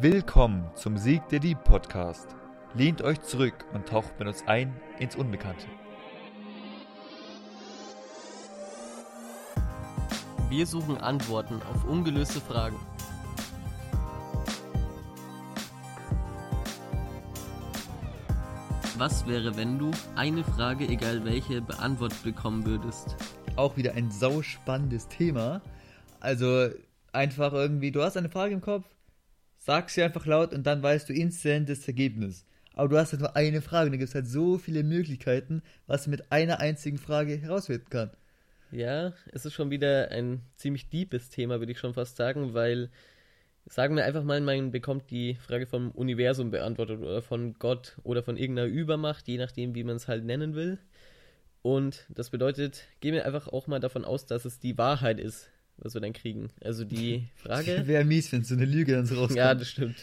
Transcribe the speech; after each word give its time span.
Willkommen 0.00 0.70
zum 0.74 0.98
Sieg 0.98 1.26
der 1.28 1.38
Dieb 1.38 1.64
Podcast. 1.64 2.36
Lehnt 2.74 3.00
euch 3.00 3.22
zurück 3.22 3.64
und 3.72 3.88
taucht 3.88 4.18
mit 4.18 4.28
uns 4.28 4.46
ein 4.46 4.78
ins 4.98 5.16
Unbekannte. 5.16 5.66
Wir 10.50 10.66
suchen 10.66 10.98
Antworten 10.98 11.62
auf 11.72 11.84
ungelöste 11.84 12.40
Fragen. 12.40 12.76
Was 18.96 19.26
wäre, 19.26 19.56
wenn 19.56 19.76
du 19.76 19.90
eine 20.14 20.44
Frage, 20.44 20.86
egal 20.86 21.24
welche, 21.24 21.60
beantwortet 21.60 22.22
bekommen 22.22 22.64
würdest? 22.64 23.16
Auch 23.56 23.76
wieder 23.76 23.94
ein 23.94 24.08
sauspannendes 24.12 25.08
Thema. 25.08 25.62
Also 26.20 26.68
einfach 27.12 27.52
irgendwie, 27.52 27.90
du 27.90 28.02
hast 28.02 28.16
eine 28.16 28.28
Frage 28.28 28.54
im 28.54 28.60
Kopf, 28.60 28.86
sag 29.58 29.90
sie 29.90 30.04
einfach 30.04 30.26
laut 30.26 30.54
und 30.54 30.64
dann 30.64 30.80
weißt 30.80 31.08
du 31.08 31.12
instant 31.12 31.68
das 31.68 31.88
Ergebnis. 31.88 32.46
Aber 32.74 32.88
du 32.88 32.96
hast 32.96 33.10
halt 33.10 33.20
nur 33.20 33.34
eine 33.34 33.62
Frage 33.62 33.86
und 33.86 33.92
da 33.92 33.98
gibt 33.98 34.10
es 34.10 34.14
halt 34.14 34.28
so 34.28 34.58
viele 34.58 34.84
Möglichkeiten, 34.84 35.62
was 35.88 36.06
mit 36.06 36.30
einer 36.30 36.60
einzigen 36.60 36.98
Frage 36.98 37.36
herausfinden 37.36 37.90
kann. 37.90 38.10
Ja, 38.70 39.12
es 39.32 39.44
ist 39.44 39.54
schon 39.54 39.70
wieder 39.70 40.12
ein 40.12 40.40
ziemlich 40.54 40.88
deepes 40.88 41.30
Thema, 41.30 41.58
würde 41.58 41.72
ich 41.72 41.80
schon 41.80 41.94
fast 41.94 42.16
sagen, 42.16 42.54
weil 42.54 42.90
sagen 43.66 43.96
wir 43.96 44.04
einfach 44.04 44.24
mal, 44.24 44.40
man 44.40 44.70
bekommt 44.70 45.10
die 45.10 45.36
Frage 45.36 45.66
vom 45.66 45.90
Universum 45.90 46.50
beantwortet 46.50 47.00
oder 47.00 47.22
von 47.22 47.54
Gott 47.54 47.96
oder 48.02 48.22
von 48.22 48.36
irgendeiner 48.36 48.68
Übermacht, 48.68 49.26
je 49.26 49.38
nachdem, 49.38 49.74
wie 49.74 49.84
man 49.84 49.96
es 49.96 50.08
halt 50.08 50.24
nennen 50.24 50.54
will. 50.54 50.78
Und 51.62 52.04
das 52.10 52.30
bedeutet, 52.30 52.84
gehen 53.00 53.14
wir 53.14 53.24
einfach 53.24 53.48
auch 53.48 53.66
mal 53.66 53.80
davon 53.80 54.04
aus, 54.04 54.26
dass 54.26 54.44
es 54.44 54.58
die 54.58 54.76
Wahrheit 54.76 55.18
ist, 55.18 55.48
was 55.78 55.94
wir 55.94 56.02
dann 56.02 56.12
kriegen. 56.12 56.50
Also 56.62 56.84
die 56.84 57.28
Frage. 57.36 57.86
Wäre 57.86 58.04
mies, 58.04 58.30
wenn 58.32 58.44
so 58.44 58.54
eine 58.54 58.66
Lüge 58.66 58.92
dann 58.92 59.06
so 59.06 59.14
rauskommt. 59.14 59.38
Ja, 59.38 59.54
das 59.54 59.68
stimmt. 59.68 59.96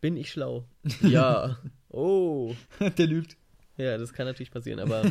Bin 0.00 0.16
ich 0.16 0.30
schlau? 0.30 0.64
Ja. 1.02 1.58
Oh. 1.90 2.54
Der 2.98 3.06
lügt. 3.06 3.36
Ja, 3.76 3.98
das 3.98 4.12
kann 4.12 4.26
natürlich 4.26 4.50
passieren, 4.50 4.80
aber. 4.80 5.04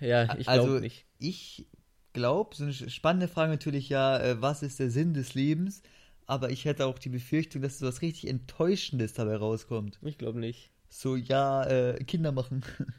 ja, 0.00 0.22
ich 0.36 0.46
glaube 0.46 0.60
also, 0.60 0.78
nicht. 0.80 1.04
Ich 1.18 1.66
glaube, 2.12 2.56
so 2.56 2.64
eine 2.64 2.72
spannende 2.72 3.28
Frage 3.28 3.52
natürlich 3.52 3.88
ja, 3.88 4.18
äh, 4.18 4.42
was 4.42 4.62
ist 4.62 4.80
der 4.80 4.90
Sinn 4.90 5.14
des 5.14 5.34
Lebens? 5.34 5.82
Aber 6.28 6.50
ich 6.50 6.66
hätte 6.66 6.84
auch 6.84 6.98
die 6.98 7.08
Befürchtung, 7.08 7.62
dass 7.62 7.78
so 7.78 7.86
was 7.86 8.02
richtig 8.02 8.28
Enttäuschendes 8.28 9.14
dabei 9.14 9.36
rauskommt. 9.36 9.98
Ich 10.02 10.18
glaube 10.18 10.38
nicht. 10.38 10.70
So, 10.90 11.16
ja, 11.16 11.64
äh, 11.64 12.04
Kinder 12.04 12.30
machen. 12.30 12.62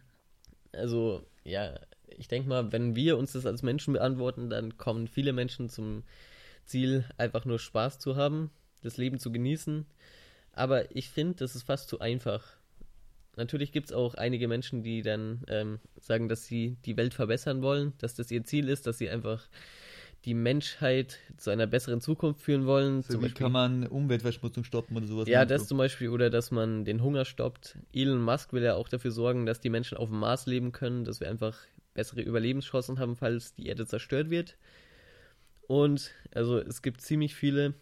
Also, 0.71 1.25
ja, 1.43 1.79
ich 2.15 2.27
denke 2.27 2.47
mal, 2.47 2.71
wenn 2.71 2.95
wir 2.95 3.17
uns 3.17 3.31
das 3.31 3.47
als 3.47 3.63
Menschen 3.63 3.93
beantworten, 3.93 4.51
dann 4.51 4.77
kommen 4.77 5.07
viele 5.07 5.33
Menschen 5.33 5.67
zum 5.67 6.03
Ziel, 6.63 7.05
einfach 7.17 7.43
nur 7.43 7.57
Spaß 7.57 7.97
zu 7.97 8.15
haben, 8.15 8.51
das 8.83 8.97
Leben 8.97 9.17
zu 9.17 9.31
genießen. 9.31 9.87
Aber 10.53 10.95
ich 10.95 11.09
finde, 11.09 11.37
das 11.37 11.55
ist 11.55 11.63
fast 11.63 11.89
zu 11.89 11.99
einfach. 11.99 12.45
Natürlich 13.35 13.71
gibt 13.71 13.89
es 13.89 13.95
auch 13.95 14.13
einige 14.13 14.47
Menschen, 14.47 14.83
die 14.83 15.01
dann 15.01 15.43
ähm, 15.47 15.79
sagen, 15.99 16.29
dass 16.29 16.45
sie 16.45 16.77
die 16.85 16.97
Welt 16.97 17.15
verbessern 17.15 17.63
wollen, 17.63 17.93
dass 17.97 18.13
das 18.13 18.29
ihr 18.29 18.43
Ziel 18.43 18.69
ist, 18.69 18.85
dass 18.85 18.99
sie 18.99 19.09
einfach 19.09 19.49
die 20.25 20.33
Menschheit 20.33 21.17
zu 21.37 21.49
einer 21.49 21.67
besseren 21.67 22.01
Zukunft 22.01 22.41
führen 22.41 22.65
wollen. 22.65 23.01
So, 23.03 23.13
wie 23.13 23.23
Beispiel, 23.23 23.43
kann 23.43 23.51
man 23.51 23.87
Umweltverschmutzung 23.87 24.63
stoppen 24.63 24.97
oder 24.97 25.07
sowas? 25.07 25.27
Ja, 25.27 25.45
das 25.45 25.67
zum 25.67 25.77
Beispiel, 25.77 26.09
oder 26.09 26.29
dass 26.29 26.51
man 26.51 26.83
den 26.83 27.01
Hunger 27.01 27.25
stoppt. 27.25 27.77
Elon 27.93 28.21
Musk 28.21 28.51
will 28.51 28.63
ja 28.63 28.75
auch 28.75 28.89
dafür 28.89 29.11
sorgen, 29.11 29.45
dass 29.45 29.61
die 29.61 29.69
Menschen 29.69 29.97
auf 29.97 30.09
dem 30.09 30.19
Mars 30.19 30.45
leben 30.45 30.71
können, 30.71 31.05
dass 31.05 31.19
wir 31.19 31.29
einfach 31.29 31.57
bessere 31.93 32.21
Überlebenschancen 32.21 32.99
haben, 32.99 33.15
falls 33.15 33.53
die 33.55 33.67
Erde 33.67 33.85
zerstört 33.85 34.29
wird. 34.29 34.57
Und 35.67 36.11
also 36.33 36.57
es 36.59 36.81
gibt 36.81 37.01
ziemlich 37.01 37.35
viele, 37.35 37.73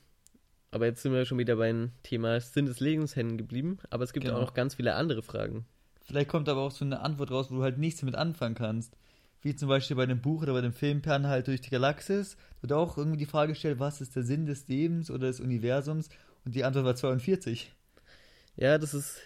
aber 0.71 0.85
jetzt 0.85 1.01
sind 1.01 1.13
wir 1.13 1.25
schon 1.25 1.37
wieder 1.37 1.55
beim 1.55 1.91
Thema 2.03 2.39
Sinn 2.39 2.65
des 2.65 2.79
Lebens 2.79 3.15
hängen 3.15 3.37
geblieben, 3.37 3.79
aber 3.89 4.03
es 4.03 4.13
gibt 4.13 4.25
genau. 4.25 4.37
auch 4.37 4.41
noch 4.41 4.53
ganz 4.53 4.75
viele 4.75 4.93
andere 4.95 5.23
Fragen. 5.23 5.65
Vielleicht 6.03 6.29
kommt 6.29 6.49
aber 6.49 6.61
auch 6.61 6.71
so 6.71 6.85
eine 6.85 6.99
Antwort 6.99 7.31
raus, 7.31 7.49
wo 7.49 7.55
du 7.55 7.63
halt 7.63 7.77
nichts 7.77 8.01
damit 8.01 8.15
anfangen 8.15 8.55
kannst 8.55 8.95
wie 9.41 9.55
zum 9.55 9.69
Beispiel 9.69 9.95
bei 9.95 10.05
dem 10.05 10.21
Buch 10.21 10.41
oder 10.41 10.53
bei 10.53 10.61
dem 10.61 10.73
Film 10.73 11.01
Perlen 11.01 11.27
halt 11.27 11.47
durch 11.47 11.61
die 11.61 11.69
Galaxis, 11.69 12.37
wird 12.61 12.73
auch 12.73 12.97
irgendwie 12.97 13.17
die 13.17 13.25
Frage 13.25 13.53
gestellt, 13.53 13.79
was 13.79 14.01
ist 14.01 14.15
der 14.15 14.23
Sinn 14.23 14.45
des 14.45 14.67
Lebens 14.67 15.11
oder 15.11 15.27
des 15.27 15.39
Universums? 15.39 16.09
Und 16.45 16.55
die 16.55 16.63
Antwort 16.63 16.85
war 16.85 16.95
42. 16.95 17.71
Ja, 18.55 18.77
das 18.77 18.93
ist, 18.93 19.19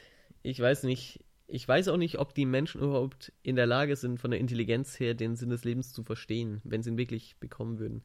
ich 0.44 0.60
weiß 0.60 0.84
nicht, 0.84 1.24
ich 1.48 1.68
weiß 1.68 1.90
auch 1.90 1.98
nicht, 1.98 2.18
ob 2.18 2.34
die 2.34 2.46
Menschen 2.46 2.82
überhaupt 2.82 3.34
in 3.44 3.56
der 3.56 3.66
Lage 3.66 3.96
sind, 3.96 4.20
von 4.20 4.32
der 4.32 4.40
Intelligenz 4.40 5.00
her 5.00 5.14
den 5.14 5.36
Sinn 5.36 5.50
des 5.50 5.64
Lebens 5.64 5.94
zu 5.94 6.04
verstehen, 6.04 6.62
wenn 6.64 6.82
sie 6.82 6.92
ihn 6.92 6.98
wirklich 6.98 7.36
bekommen 7.40 7.80
würden. 7.80 8.04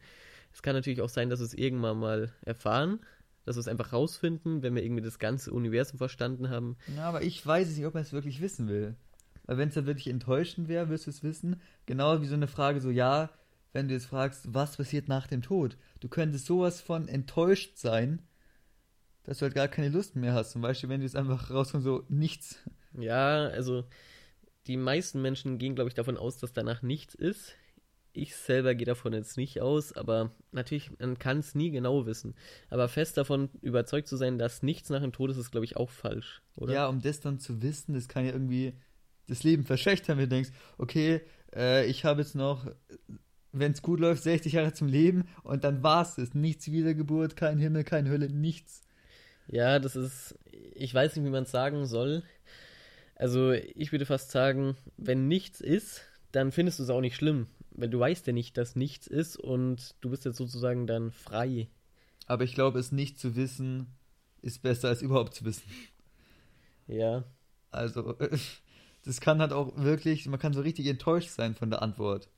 Es 0.52 0.62
kann 0.62 0.74
natürlich 0.74 1.00
auch 1.00 1.08
sein, 1.08 1.30
dass 1.30 1.40
wir 1.40 1.46
es 1.46 1.54
irgendwann 1.54 1.98
mal 1.98 2.32
erfahren, 2.42 3.00
dass 3.44 3.56
wir 3.56 3.60
es 3.60 3.68
einfach 3.68 3.92
rausfinden, 3.92 4.62
wenn 4.62 4.74
wir 4.74 4.82
irgendwie 4.82 5.02
das 5.02 5.18
ganze 5.18 5.52
Universum 5.52 5.98
verstanden 5.98 6.50
haben. 6.50 6.76
Ja, 6.96 7.04
aber 7.04 7.22
ich 7.22 7.44
weiß 7.46 7.76
nicht, 7.76 7.86
ob 7.86 7.94
man 7.94 8.02
es 8.02 8.12
wirklich 8.12 8.40
wissen 8.40 8.68
will. 8.68 8.96
Weil 9.46 9.58
wenn 9.58 9.68
es 9.68 9.74
dann 9.74 9.86
wirklich 9.86 10.08
enttäuschend 10.08 10.68
wäre, 10.68 10.88
wirst 10.88 11.06
du 11.06 11.10
es 11.10 11.22
wissen. 11.22 11.60
Genau 11.86 12.20
wie 12.20 12.26
so 12.26 12.34
eine 12.34 12.48
Frage 12.48 12.80
so, 12.80 12.90
ja, 12.90 13.30
wenn 13.72 13.88
du 13.88 13.94
jetzt 13.94 14.06
fragst, 14.06 14.54
was 14.54 14.76
passiert 14.76 15.08
nach 15.08 15.26
dem 15.26 15.42
Tod? 15.42 15.76
Du 16.00 16.08
könntest 16.08 16.46
sowas 16.46 16.80
von 16.80 17.08
enttäuscht 17.08 17.76
sein, 17.76 18.22
dass 19.24 19.38
du 19.38 19.42
halt 19.42 19.54
gar 19.54 19.68
keine 19.68 19.88
Lust 19.88 20.16
mehr 20.16 20.34
hast. 20.34 20.52
Zum 20.52 20.62
Beispiel, 20.62 20.88
wenn 20.88 21.00
du 21.00 21.06
jetzt 21.06 21.16
einfach 21.16 21.50
rauskommst, 21.50 21.84
so 21.84 22.04
nichts. 22.08 22.60
Ja, 22.98 23.48
also 23.48 23.84
die 24.66 24.76
meisten 24.76 25.20
Menschen 25.22 25.58
gehen, 25.58 25.74
glaube 25.74 25.88
ich, 25.88 25.94
davon 25.94 26.16
aus, 26.16 26.38
dass 26.38 26.52
danach 26.52 26.82
nichts 26.82 27.14
ist. 27.14 27.54
Ich 28.12 28.34
selber 28.34 28.74
gehe 28.74 28.86
davon 28.86 29.12
jetzt 29.12 29.36
nicht 29.36 29.60
aus, 29.60 29.92
aber 29.92 30.32
natürlich, 30.50 30.90
man 30.98 31.18
kann 31.18 31.38
es 31.38 31.54
nie 31.54 31.70
genau 31.70 32.06
wissen. 32.06 32.34
Aber 32.70 32.88
fest 32.88 33.18
davon 33.18 33.50
überzeugt 33.60 34.08
zu 34.08 34.16
sein, 34.16 34.38
dass 34.38 34.62
nichts 34.62 34.88
nach 34.88 35.02
dem 35.02 35.12
Tod 35.12 35.30
ist, 35.30 35.36
ist, 35.36 35.50
glaube 35.50 35.66
ich, 35.66 35.76
auch 35.76 35.90
falsch, 35.90 36.40
oder? 36.56 36.72
Ja, 36.72 36.86
um 36.86 37.02
das 37.02 37.20
dann 37.20 37.38
zu 37.38 37.60
wissen, 37.60 37.92
das 37.92 38.08
kann 38.08 38.24
ja 38.24 38.32
irgendwie 38.32 38.72
das 39.28 39.42
Leben 39.42 39.64
verschlechtern, 39.64 40.18
wenn 40.18 40.28
du 40.28 40.36
denkst, 40.36 40.50
okay, 40.78 41.20
äh, 41.54 41.86
ich 41.86 42.04
habe 42.04 42.22
jetzt 42.22 42.34
noch, 42.34 42.70
wenn 43.52 43.72
es 43.72 43.82
gut 43.82 44.00
läuft, 44.00 44.22
60 44.22 44.52
Jahre 44.52 44.72
zum 44.72 44.88
Leben 44.88 45.24
und 45.42 45.64
dann 45.64 45.82
war 45.82 46.02
es 46.02 46.16
das. 46.16 46.34
Nichts 46.34 46.70
Wiedergeburt, 46.70 47.36
kein 47.36 47.58
Himmel, 47.58 47.84
keine 47.84 48.10
Hölle, 48.10 48.28
nichts. 48.28 48.82
Ja, 49.48 49.78
das 49.78 49.96
ist, 49.96 50.38
ich 50.74 50.92
weiß 50.92 51.16
nicht, 51.16 51.24
wie 51.24 51.30
man 51.30 51.44
es 51.44 51.50
sagen 51.50 51.86
soll. 51.86 52.22
Also 53.14 53.52
ich 53.52 53.92
würde 53.92 54.06
fast 54.06 54.30
sagen, 54.30 54.76
wenn 54.96 55.28
nichts 55.28 55.60
ist, 55.60 56.02
dann 56.32 56.52
findest 56.52 56.78
du 56.78 56.82
es 56.82 56.90
auch 56.90 57.00
nicht 57.00 57.16
schlimm. 57.16 57.46
Weil 57.70 57.90
du 57.90 57.98
weißt 57.98 58.26
ja 58.26 58.32
nicht, 58.32 58.56
dass 58.56 58.74
nichts 58.74 59.06
ist 59.06 59.36
und 59.36 59.94
du 60.00 60.10
bist 60.10 60.24
jetzt 60.24 60.36
sozusagen 60.36 60.86
dann 60.86 61.10
frei. 61.10 61.68
Aber 62.26 62.44
ich 62.44 62.54
glaube, 62.54 62.78
es 62.78 62.90
nicht 62.90 63.18
zu 63.18 63.36
wissen, 63.36 63.86
ist 64.42 64.62
besser 64.62 64.88
als 64.88 65.02
überhaupt 65.02 65.34
zu 65.34 65.44
wissen. 65.44 65.70
Ja. 66.86 67.24
Also, 67.70 68.16
das 69.06 69.20
kann 69.20 69.40
halt 69.40 69.52
auch 69.52 69.76
wirklich, 69.76 70.26
man 70.26 70.40
kann 70.40 70.52
so 70.52 70.60
richtig 70.60 70.86
enttäuscht 70.86 71.30
sein 71.30 71.54
von 71.54 71.70
der 71.70 71.80
Antwort. 71.80 72.28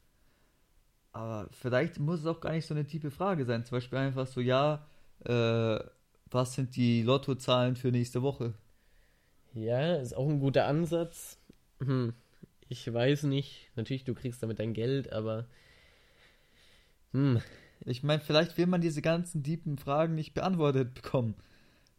Aber 1.12 1.48
vielleicht 1.50 1.98
muss 1.98 2.20
es 2.20 2.26
auch 2.26 2.40
gar 2.40 2.52
nicht 2.52 2.66
so 2.66 2.74
eine 2.74 2.86
tiefe 2.86 3.10
Frage 3.10 3.46
sein. 3.46 3.64
Zum 3.64 3.76
Beispiel 3.76 3.98
einfach 3.98 4.26
so, 4.26 4.40
ja, 4.40 4.86
äh, 5.24 5.78
was 6.30 6.54
sind 6.54 6.76
die 6.76 7.02
Lottozahlen 7.02 7.74
für 7.74 7.90
nächste 7.90 8.22
Woche? 8.22 8.52
Ja, 9.54 9.96
ist 9.96 10.14
auch 10.14 10.28
ein 10.28 10.40
guter 10.40 10.66
Ansatz. 10.66 11.38
Hm, 11.80 12.12
ich 12.68 12.92
weiß 12.92 13.22
nicht. 13.24 13.70
Natürlich, 13.74 14.04
du 14.04 14.14
kriegst 14.14 14.42
damit 14.42 14.58
dein 14.58 14.74
Geld, 14.74 15.12
aber. 15.12 15.46
Hm. 17.12 17.40
Ich 17.86 18.02
meine, 18.02 18.20
vielleicht 18.20 18.58
will 18.58 18.66
man 18.66 18.82
diese 18.82 19.00
ganzen 19.00 19.42
tiefen 19.42 19.78
Fragen 19.78 20.14
nicht 20.14 20.34
beantwortet 20.34 20.94
bekommen 20.94 21.34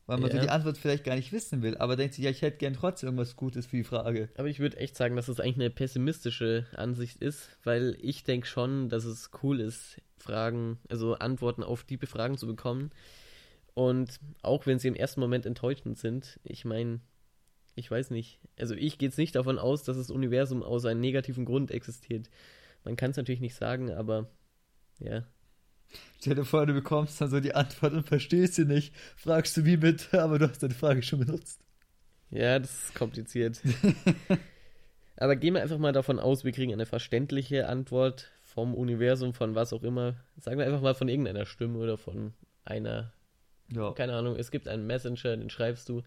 weil 0.10 0.18
man 0.18 0.32
ja. 0.32 0.38
so 0.38 0.42
die 0.42 0.50
Antwort 0.50 0.80
vielleicht 0.80 1.04
gar 1.04 1.16
nicht 1.16 1.32
wissen 1.32 1.62
will, 1.62 1.78
aber 1.78 1.96
denkt 1.96 2.16
sich, 2.16 2.24
ja, 2.24 2.32
ich 2.32 2.42
hätte 2.42 2.58
gern 2.58 2.74
trotzdem 2.74 3.10
irgendwas 3.10 3.36
Gutes 3.36 3.68
für 3.68 3.78
die 3.78 3.84
Frage. 3.84 4.30
Aber 4.38 4.48
ich 4.48 4.60
würde 4.60 4.78
echt 4.78 4.98
sagen, 4.98 5.16
dass 5.16 5.28
das 5.28 5.40
eigentlich 5.40 5.58
eine 5.58 5.70
pessimistische 5.70 6.66
Ansicht 6.76 7.18
ist, 7.18 7.60
weil 7.64 7.96
ich 8.02 8.24
denke 8.24 8.48
schon, 8.48 8.90
dass 8.90 9.06
es 9.06 9.30
cool 9.44 9.60
ist, 9.60 10.02
Fragen, 10.18 10.80
also 10.90 11.14
Antworten 11.14 11.62
auf 11.62 11.84
tiefe 11.84 12.08
Fragen 12.08 12.40
zu 12.40 12.48
bekommen. 12.48 12.90
Und 13.76 14.20
auch 14.42 14.66
wenn 14.66 14.80
sie 14.80 14.88
im 14.88 14.96
ersten 14.96 15.20
Moment 15.20 15.46
enttäuschend 15.46 16.00
sind, 16.00 16.40
ich 16.44 16.66
meine, 16.66 17.02
ich 17.76 17.92
weiß 17.92 18.10
nicht. 18.10 18.40
Also 18.60 18.74
ich 18.74 18.98
gehe 18.98 19.10
jetzt 19.10 19.20
nicht 19.20 19.36
davon 19.36 19.60
aus, 19.60 19.84
dass 19.84 19.98
das 19.98 20.10
Universum 20.10 20.64
aus 20.64 20.86
einem 20.86 21.02
negativen 21.02 21.46
Grund 21.46 21.70
existiert. 21.70 22.32
Man 22.84 22.96
kann 22.96 23.12
es 23.12 23.18
natürlich 23.18 23.42
nicht 23.42 23.56
sagen, 23.56 23.92
aber 23.92 24.28
ja, 24.98 25.24
Stell 26.20 26.36
dir 26.36 26.46
vor, 26.46 26.66
du 26.66 26.74
bekommst 26.74 27.22
dann 27.22 27.30
so 27.30 27.40
die 27.40 27.56
Antwort 27.56 27.94
und 27.94 28.08
verstehst 28.08 28.56
sie 28.56 28.66
nicht. 28.66 28.94
Fragst 29.16 29.56
du 29.58 29.66
wie 29.66 29.78
bitte, 29.78 30.22
aber 30.22 30.40
du 30.40 30.50
hast 30.50 30.62
deine 30.62 30.74
Frage 30.74 31.02
schon 31.02 31.20
benutzt. 31.20 31.62
Ja, 32.30 32.60
das 32.60 32.86
ist 32.86 32.96
kompliziert. 32.96 33.62
aber 35.18 35.36
gehen 35.36 35.56
wir 35.56 35.62
einfach 35.62 35.78
mal 35.78 35.94
davon 35.94 36.20
aus, 36.20 36.44
wir 36.44 36.52
kriegen 36.52 36.74
eine 36.74 36.86
verständliche 36.86 37.68
Antwort 37.68 38.30
vom 38.44 38.76
Universum, 38.76 39.34
von 39.34 39.56
was 39.56 39.74
auch 39.74 39.84
immer. 39.84 40.16
Sagen 40.38 40.58
wir 40.58 40.66
einfach 40.66 40.82
mal 40.82 40.96
von 40.96 41.08
irgendeiner 41.08 41.46
Stimme 41.46 41.80
oder 41.80 41.98
von 41.98 42.34
einer. 42.66 43.14
Ja. 43.72 43.94
Keine 43.94 44.14
Ahnung, 44.14 44.36
es 44.36 44.52
gibt 44.52 44.68
einen 44.68 44.88
Messenger, 44.88 45.38
den 45.38 45.50
schreibst 45.50 45.88
du. 45.90 46.04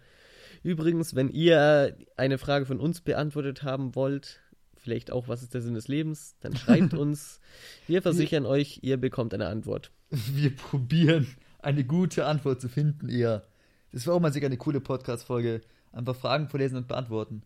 Übrigens, 0.63 1.15
wenn 1.15 1.29
ihr 1.31 1.97
eine 2.17 2.39
Frage 2.39 2.67
von 2.67 2.81
uns 2.81 3.01
beantwortet 3.01 3.63
haben 3.63 3.95
wollt, 3.95 4.41
vielleicht 4.83 5.11
auch, 5.11 5.29
was 5.29 5.43
ist 5.43 5.55
der 5.55 5.63
Sinn 5.63 5.75
des 5.75 5.89
Lebens, 5.89 6.37
dann 6.41 6.57
schreibt 6.57 6.95
uns. 6.95 7.41
Wir 7.87 8.03
versichern 8.03 8.45
euch, 8.45 8.81
ihr 8.83 8.97
bekommt 8.99 9.33
eine 9.33 9.47
Antwort. 9.47 9.91
Wir 10.11 10.55
probieren 10.55 11.27
eine 11.61 11.85
gute 11.85 12.27
Antwort 12.27 12.61
zu 12.61 12.69
finden, 12.69 13.09
eher. 13.09 13.47
Das 13.93 14.07
wäre 14.07 14.17
auch 14.17 14.21
mal 14.21 14.33
sicher 14.33 14.47
eine 14.47 14.57
coole 14.57 14.81
Podcast-Folge. 14.81 15.63
Einfach 15.93 16.17
Fragen 16.17 16.49
vorlesen 16.49 16.77
und 16.77 16.89
beantworten. 16.89 17.43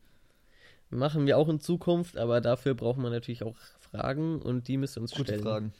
Machen 0.90 1.26
wir 1.26 1.36
auch 1.36 1.48
in 1.48 1.60
Zukunft, 1.60 2.16
aber 2.16 2.40
dafür 2.40 2.74
braucht 2.74 2.98
man 2.98 3.12
natürlich 3.12 3.42
auch 3.42 3.56
Fragen 3.80 4.40
und 4.40 4.68
die 4.68 4.76
müsst 4.76 4.96
ihr 4.96 5.00
uns 5.00 5.10
Gute 5.10 5.24
stellen. 5.24 5.42
Fragen. 5.42 5.72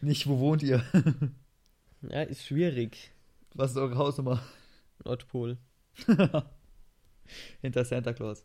Nicht, 0.00 0.26
wo 0.26 0.38
wohnt 0.38 0.62
ihr? 0.62 0.82
Ja, 2.10 2.20
ist 2.20 2.44
schwierig. 2.44 3.12
Was 3.54 3.70
ist 3.70 3.78
eure 3.78 3.96
Hausnummer? 3.96 4.42
Nordpol. 5.04 5.56
Hinter 7.62 7.84
Santa 7.86 8.12
Claus. 8.12 8.44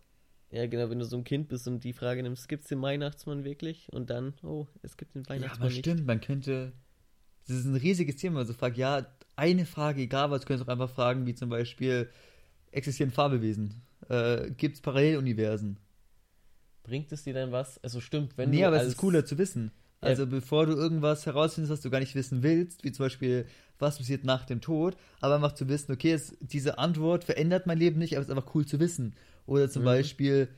Ja, 0.51 0.67
genau, 0.67 0.89
wenn 0.91 0.99
du 0.99 1.05
so 1.05 1.17
ein 1.17 1.23
Kind 1.23 1.47
bist 1.47 1.67
und 1.67 1.83
die 1.83 1.93
Frage 1.93 2.21
nimmst, 2.23 2.47
gibt 2.49 2.63
es 2.63 2.69
den 2.69 2.81
Weihnachtsmann 2.83 3.43
wirklich? 3.43 3.87
Und 3.91 4.09
dann, 4.11 4.33
oh, 4.43 4.67
es 4.83 4.95
gibt 4.97 5.15
den 5.15 5.27
Ja, 5.35 5.51
Weihnachtsmann 5.53 5.69
aber 5.69 5.71
nicht. 5.71 5.89
stimmt, 5.89 6.05
man 6.05 6.21
könnte. 6.21 6.73
Das 7.47 7.57
ist 7.57 7.65
ein 7.65 7.75
riesiges 7.75 8.17
Thema. 8.17 8.39
Also 8.41 8.53
fragt, 8.53 8.77
ja, 8.77 9.07
eine 9.35 9.65
Frage, 9.65 10.01
egal 10.03 10.31
was, 10.31 10.41
du 10.43 10.47
könntest 10.47 10.69
auch 10.69 10.73
einfach 10.73 10.89
fragen, 10.91 11.25
wie 11.27 11.35
zum 11.35 11.49
Beispiel, 11.49 12.09
existieren 12.71 13.11
Fabelwesen? 13.11 13.83
Äh, 14.09 14.51
Gibt 14.51 14.77
es 14.77 14.81
Paralleluniversen? 14.81 15.79
Bringt 16.83 17.11
es 17.13 17.23
dir 17.23 17.33
dann 17.33 17.51
was? 17.53 17.81
Also 17.83 18.01
stimmt, 18.01 18.37
wenn 18.37 18.51
nee, 18.51 18.57
du 18.57 18.65
aber 18.65 18.77
als, 18.77 18.83
es 18.83 18.95
ist 18.95 18.97
cooler 18.97 19.25
zu 19.25 19.37
wissen. 19.37 19.71
Ja. 20.01 20.07
Also 20.09 20.27
bevor 20.27 20.65
du 20.65 20.73
irgendwas 20.73 21.25
herausfindest, 21.25 21.71
was 21.73 21.81
du 21.81 21.89
gar 21.89 21.99
nicht 21.99 22.15
wissen 22.15 22.41
willst, 22.43 22.83
wie 22.83 22.91
zum 22.91 23.05
Beispiel, 23.05 23.45
was 23.79 23.97
passiert 23.97 24.23
nach 24.23 24.45
dem 24.45 24.61
Tod, 24.61 24.95
aber 25.19 25.35
einfach 25.35 25.53
zu 25.53 25.67
wissen, 25.67 25.91
okay, 25.91 26.13
es, 26.13 26.37
diese 26.39 26.77
Antwort 26.79 27.23
verändert 27.25 27.67
mein 27.67 27.77
Leben 27.77 27.99
nicht, 27.99 28.13
aber 28.15 28.21
es 28.21 28.29
ist 28.29 28.35
einfach 28.37 28.55
cool 28.55 28.65
zu 28.65 28.79
wissen. 28.79 29.13
Oder 29.45 29.69
zum 29.69 29.83
Mhm. 29.83 29.85
Beispiel, 29.85 30.49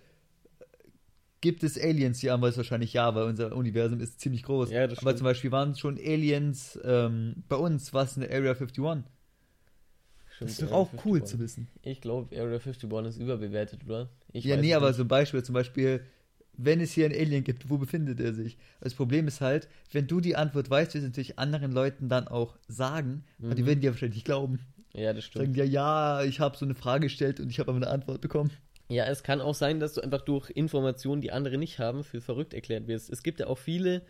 gibt 1.42 1.64
es 1.64 1.80
Aliens? 1.80 2.20
Die 2.20 2.30
Antwort 2.30 2.52
ist 2.52 2.58
wahrscheinlich 2.58 2.94
ja, 2.94 3.14
weil 3.16 3.24
unser 3.26 3.56
Universum 3.56 4.00
ist 4.00 4.20
ziemlich 4.20 4.44
groß. 4.44 4.70
Ja, 4.70 4.88
das 4.88 5.00
aber 5.00 5.12
stimmt. 5.12 5.18
zum 5.18 5.26
Beispiel 5.26 5.52
waren 5.52 5.76
schon 5.76 5.98
Aliens 5.98 6.80
ähm, 6.84 7.44
bei 7.50 7.56
uns, 7.56 7.94
was 7.94 8.16
in 8.18 8.22
der 8.22 8.32
Area 8.32 8.54
51? 8.54 9.04
Stimmt, 10.30 10.52
Das 10.52 10.52
ist 10.52 10.62
doch 10.62 10.72
auch 10.72 10.90
cool 11.06 11.20
51. 11.20 11.24
zu 11.24 11.40
wissen. 11.40 11.68
Ich 11.84 12.02
glaube, 12.02 12.36
Area 12.40 12.60
51 12.60 12.92
ist 13.10 13.18
überbewertet, 13.18 13.82
oder? 13.86 14.10
Ich 14.34 14.44
ja, 14.46 14.58
nee, 14.58 14.72
es 14.72 14.78
aber 14.78 14.88
nicht. 14.88 14.98
so 14.98 15.04
ein 15.04 15.08
Beispiel, 15.08 15.44
zum 15.44 15.54
Beispiel, 15.54 16.06
wenn 16.58 16.80
es 16.82 16.92
hier 16.92 17.06
ein 17.06 17.12
Alien 17.14 17.44
gibt, 17.44 17.70
wo 17.70 17.78
befindet 17.78 18.20
er 18.20 18.34
sich? 18.34 18.58
Das 18.82 18.94
Problem 18.94 19.28
ist 19.28 19.42
halt, 19.42 19.68
wenn 19.92 20.08
du 20.08 20.20
die 20.20 20.36
Antwort 20.36 20.70
weißt, 20.70 20.94
wirst 20.94 21.04
du 21.04 21.08
natürlich 21.08 21.40
anderen 21.40 21.72
Leuten 21.72 22.10
dann 22.10 22.28
auch 22.28 22.58
sagen, 22.68 23.24
weil 23.40 23.56
die 23.56 23.64
Mhm. 23.64 23.68
werden 23.68 23.82
dir 23.82 23.92
wahrscheinlich 23.92 24.18
nicht 24.18 24.26
glauben. 24.26 24.60
Ja, 24.94 25.14
das 25.14 25.24
stimmt. 25.26 25.46
Sagen 25.46 25.54
dir, 25.54 25.66
ja, 25.66 26.24
ich 26.24 26.40
habe 26.40 26.58
so 26.58 26.66
eine 26.66 26.76
Frage 26.76 27.08
gestellt 27.08 27.40
und 27.40 27.50
ich 27.50 27.60
habe 27.60 27.72
aber 27.72 27.78
eine 27.78 27.90
Antwort 27.90 28.22
bekommen. 28.22 28.52
Ja, 28.90 29.06
es 29.06 29.24
kann 29.24 29.40
auch 29.40 29.56
sein, 29.56 29.80
dass 29.80 29.94
du 29.94 30.02
einfach 30.02 30.22
durch 30.22 30.50
Informationen, 30.50 31.22
die 31.22 31.32
andere 31.32 31.58
nicht 31.58 31.80
haben, 31.80 32.04
für 32.04 32.20
verrückt 32.20 32.54
erklärt 32.54 32.88
wirst. 32.88 33.10
Es 33.10 33.24
gibt 33.24 33.40
ja 33.40 33.48
auch 33.48 33.58
viele, 33.58 34.02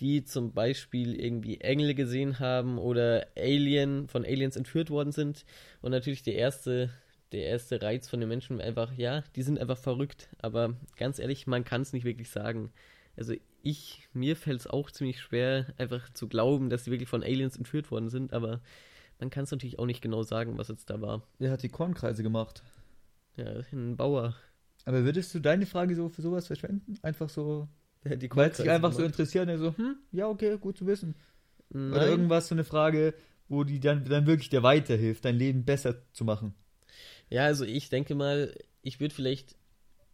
die 0.00 0.24
zum 0.24 0.54
Beispiel 0.54 1.14
irgendwie 1.20 1.60
Engel 1.60 1.94
gesehen 1.94 2.38
haben 2.40 2.78
oder 2.78 3.26
Alien, 3.36 4.08
von 4.08 4.24
Aliens 4.24 4.56
entführt 4.56 4.88
worden 4.88 5.12
sind. 5.12 5.44
Und 5.82 5.90
natürlich 5.90 6.22
der 6.22 6.36
erste, 6.36 6.88
der 7.32 7.46
erste 7.46 7.80
Reiz 7.82 8.08
von 8.08 8.20
den 8.20 8.28
Menschen 8.28 8.60
einfach, 8.60 8.92
ja, 8.94 9.24
die 9.34 9.42
sind 9.42 9.58
einfach 9.58 9.78
verrückt. 9.78 10.28
Aber 10.38 10.74
ganz 10.96 11.18
ehrlich, 11.18 11.46
man 11.46 11.64
kann 11.64 11.82
es 11.82 11.92
nicht 11.92 12.04
wirklich 12.04 12.30
sagen. 12.30 12.70
Also 13.16 13.34
ich, 13.62 14.08
mir 14.12 14.36
fällt 14.36 14.60
es 14.60 14.66
auch 14.66 14.90
ziemlich 14.90 15.20
schwer, 15.20 15.66
einfach 15.78 16.12
zu 16.12 16.28
glauben, 16.28 16.70
dass 16.70 16.84
sie 16.84 16.90
wirklich 16.90 17.08
von 17.08 17.22
Aliens 17.22 17.56
entführt 17.56 17.90
worden 17.90 18.08
sind. 18.08 18.32
Aber 18.32 18.60
man 19.18 19.30
kann 19.30 19.44
es 19.44 19.50
natürlich 19.50 19.78
auch 19.78 19.86
nicht 19.86 20.02
genau 20.02 20.22
sagen, 20.22 20.58
was 20.58 20.68
jetzt 20.68 20.90
da 20.90 21.00
war. 21.00 21.22
Der 21.38 21.50
hat 21.50 21.62
die 21.62 21.68
Kornkreise 21.68 22.22
gemacht. 22.22 22.62
Ja, 23.36 23.60
ein 23.72 23.96
Bauer. 23.96 24.34
Aber 24.84 25.04
würdest 25.04 25.34
du 25.34 25.40
deine 25.40 25.66
Frage 25.66 25.94
so 25.94 26.08
für 26.08 26.22
sowas 26.22 26.46
verschwenden? 26.46 26.98
Einfach 27.02 27.28
so, 27.28 27.68
hat 28.08 28.20
die 28.20 28.30
weil 28.34 28.50
es 28.50 28.58
dich 28.58 28.68
einfach 28.68 28.92
so 28.92 28.98
gemacht. 28.98 29.12
interessiert 29.12 29.48
und 29.48 29.58
so, 29.58 29.76
hm, 29.76 29.96
ja, 30.10 30.28
okay, 30.28 30.58
gut 30.58 30.76
zu 30.76 30.86
wissen. 30.86 31.14
Oder 31.70 32.00
Nein. 32.00 32.08
irgendwas, 32.08 32.48
so 32.48 32.54
eine 32.54 32.64
Frage, 32.64 33.14
wo 33.48 33.64
die 33.64 33.80
dann, 33.80 34.04
dann 34.04 34.26
wirklich 34.26 34.50
dir 34.50 34.62
weiterhilft, 34.62 35.24
dein 35.24 35.36
Leben 35.36 35.64
besser 35.64 35.96
zu 36.12 36.24
machen. 36.24 36.54
Ja, 37.32 37.46
also 37.46 37.64
ich 37.64 37.88
denke 37.88 38.14
mal, 38.14 38.54
ich 38.82 39.00
würde 39.00 39.14
vielleicht 39.14 39.56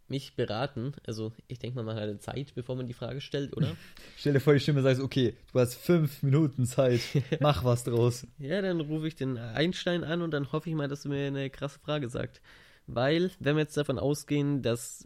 mich 0.07 0.35
beraten. 0.35 0.93
Also 1.05 1.33
ich 1.49 1.59
denke 1.59 1.75
mal, 1.75 1.83
man 1.83 1.97
hat 1.97 2.03
eine 2.03 2.19
Zeit, 2.19 2.55
bevor 2.55 2.77
man 2.77 2.87
die 2.87 2.93
Frage 2.93 3.19
stellt, 3.19 3.55
oder? 3.57 3.75
Stell 4.17 4.31
dir 4.31 4.39
vor, 4.39 4.53
die 4.53 4.61
Stimme 4.61 4.81
sagt, 4.81 5.01
okay, 5.01 5.35
du 5.51 5.59
hast 5.59 5.75
fünf 5.75 6.23
Minuten 6.23 6.65
Zeit, 6.65 7.01
mach 7.41 7.65
was 7.65 7.83
draus. 7.83 8.25
ja, 8.37 8.61
dann 8.61 8.79
rufe 8.79 9.05
ich 9.05 9.15
den 9.15 9.37
Einstein 9.37 10.05
an 10.05 10.21
und 10.21 10.31
dann 10.31 10.49
hoffe 10.53 10.69
ich 10.69 10.75
mal, 10.75 10.87
dass 10.87 11.03
er 11.03 11.09
mir 11.09 11.27
eine 11.27 11.49
krasse 11.49 11.79
Frage 11.79 12.07
sagt. 12.07 12.41
Weil, 12.87 13.31
wenn 13.39 13.57
wir 13.57 13.63
jetzt 13.63 13.75
davon 13.75 13.99
ausgehen, 13.99 14.61
dass 14.61 15.05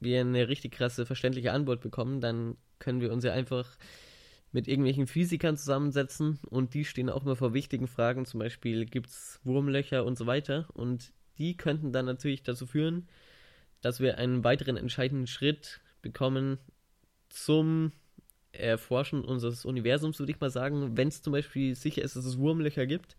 wir 0.00 0.20
eine 0.22 0.48
richtig 0.48 0.72
krasse, 0.72 1.06
verständliche 1.06 1.52
Antwort 1.52 1.80
bekommen, 1.80 2.20
dann 2.20 2.56
können 2.80 3.00
wir 3.00 3.12
uns 3.12 3.22
ja 3.22 3.32
einfach 3.32 3.78
mit 4.50 4.66
irgendwelchen 4.66 5.06
Physikern 5.06 5.56
zusammensetzen 5.56 6.40
und 6.50 6.74
die 6.74 6.84
stehen 6.84 7.10
auch 7.10 7.22
immer 7.22 7.36
vor 7.36 7.54
wichtigen 7.54 7.86
Fragen, 7.86 8.26
zum 8.26 8.40
Beispiel 8.40 8.86
gibt 8.86 9.06
es 9.06 9.40
Wurmlöcher 9.44 10.04
und 10.04 10.18
so 10.18 10.26
weiter 10.26 10.66
und 10.74 11.12
die 11.38 11.56
könnten 11.56 11.92
dann 11.92 12.06
natürlich 12.06 12.42
dazu 12.42 12.66
führen, 12.66 13.08
dass 13.80 14.00
wir 14.00 14.18
einen 14.18 14.44
weiteren 14.44 14.76
entscheidenden 14.76 15.26
Schritt 15.26 15.80
bekommen 16.02 16.58
zum 17.28 17.92
Erforschen 18.52 19.24
unseres 19.24 19.64
Universums, 19.64 20.18
würde 20.18 20.32
ich 20.32 20.40
mal 20.40 20.50
sagen. 20.50 20.96
Wenn 20.96 21.08
es 21.08 21.22
zum 21.22 21.32
Beispiel 21.32 21.74
sicher 21.74 22.02
ist, 22.02 22.16
dass 22.16 22.24
es 22.24 22.38
Wurmlöcher 22.38 22.86
gibt, 22.86 23.16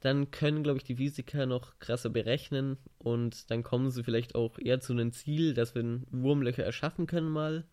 dann 0.00 0.30
können, 0.30 0.62
glaube 0.62 0.78
ich, 0.78 0.84
die 0.84 0.96
Physiker 0.96 1.46
noch 1.46 1.78
krasser 1.78 2.10
berechnen 2.10 2.76
und 2.98 3.50
dann 3.50 3.62
kommen 3.62 3.90
sie 3.90 4.04
vielleicht 4.04 4.34
auch 4.34 4.58
eher 4.58 4.80
zu 4.80 4.92
einem 4.92 5.12
Ziel, 5.12 5.54
dass 5.54 5.74
wir 5.74 6.02
Wurmlöcher 6.10 6.62
erschaffen 6.62 7.06
können 7.06 7.30
mal 7.30 7.64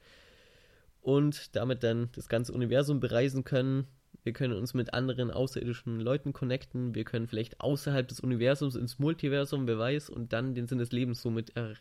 und 1.02 1.56
damit 1.56 1.84
dann 1.84 2.10
das 2.14 2.30
ganze 2.30 2.54
Universum 2.54 3.00
bereisen 3.00 3.44
können. 3.44 3.88
Wir 4.24 4.34
können 4.34 4.54
uns 4.54 4.74
mit 4.74 4.94
anderen 4.94 5.32
außerirdischen 5.32 6.00
Leuten 6.00 6.32
connecten. 6.32 6.94
Wir 6.94 7.04
können 7.06 7.28
vielleicht 7.28 7.60
außerhalb 7.60 8.08
des 8.08 8.20
Universums 8.20 8.76
ins 8.76 9.00
Multiversum, 9.00 9.66
wer 9.68 9.80
weiß, 9.80 10.10
und 10.10 10.32
dann 10.32 10.54
den 10.54 10.68
Sinn 10.68 10.78
des 10.78 10.92
Lebens 10.92 11.22
somit 11.22 11.56
er 11.56 11.74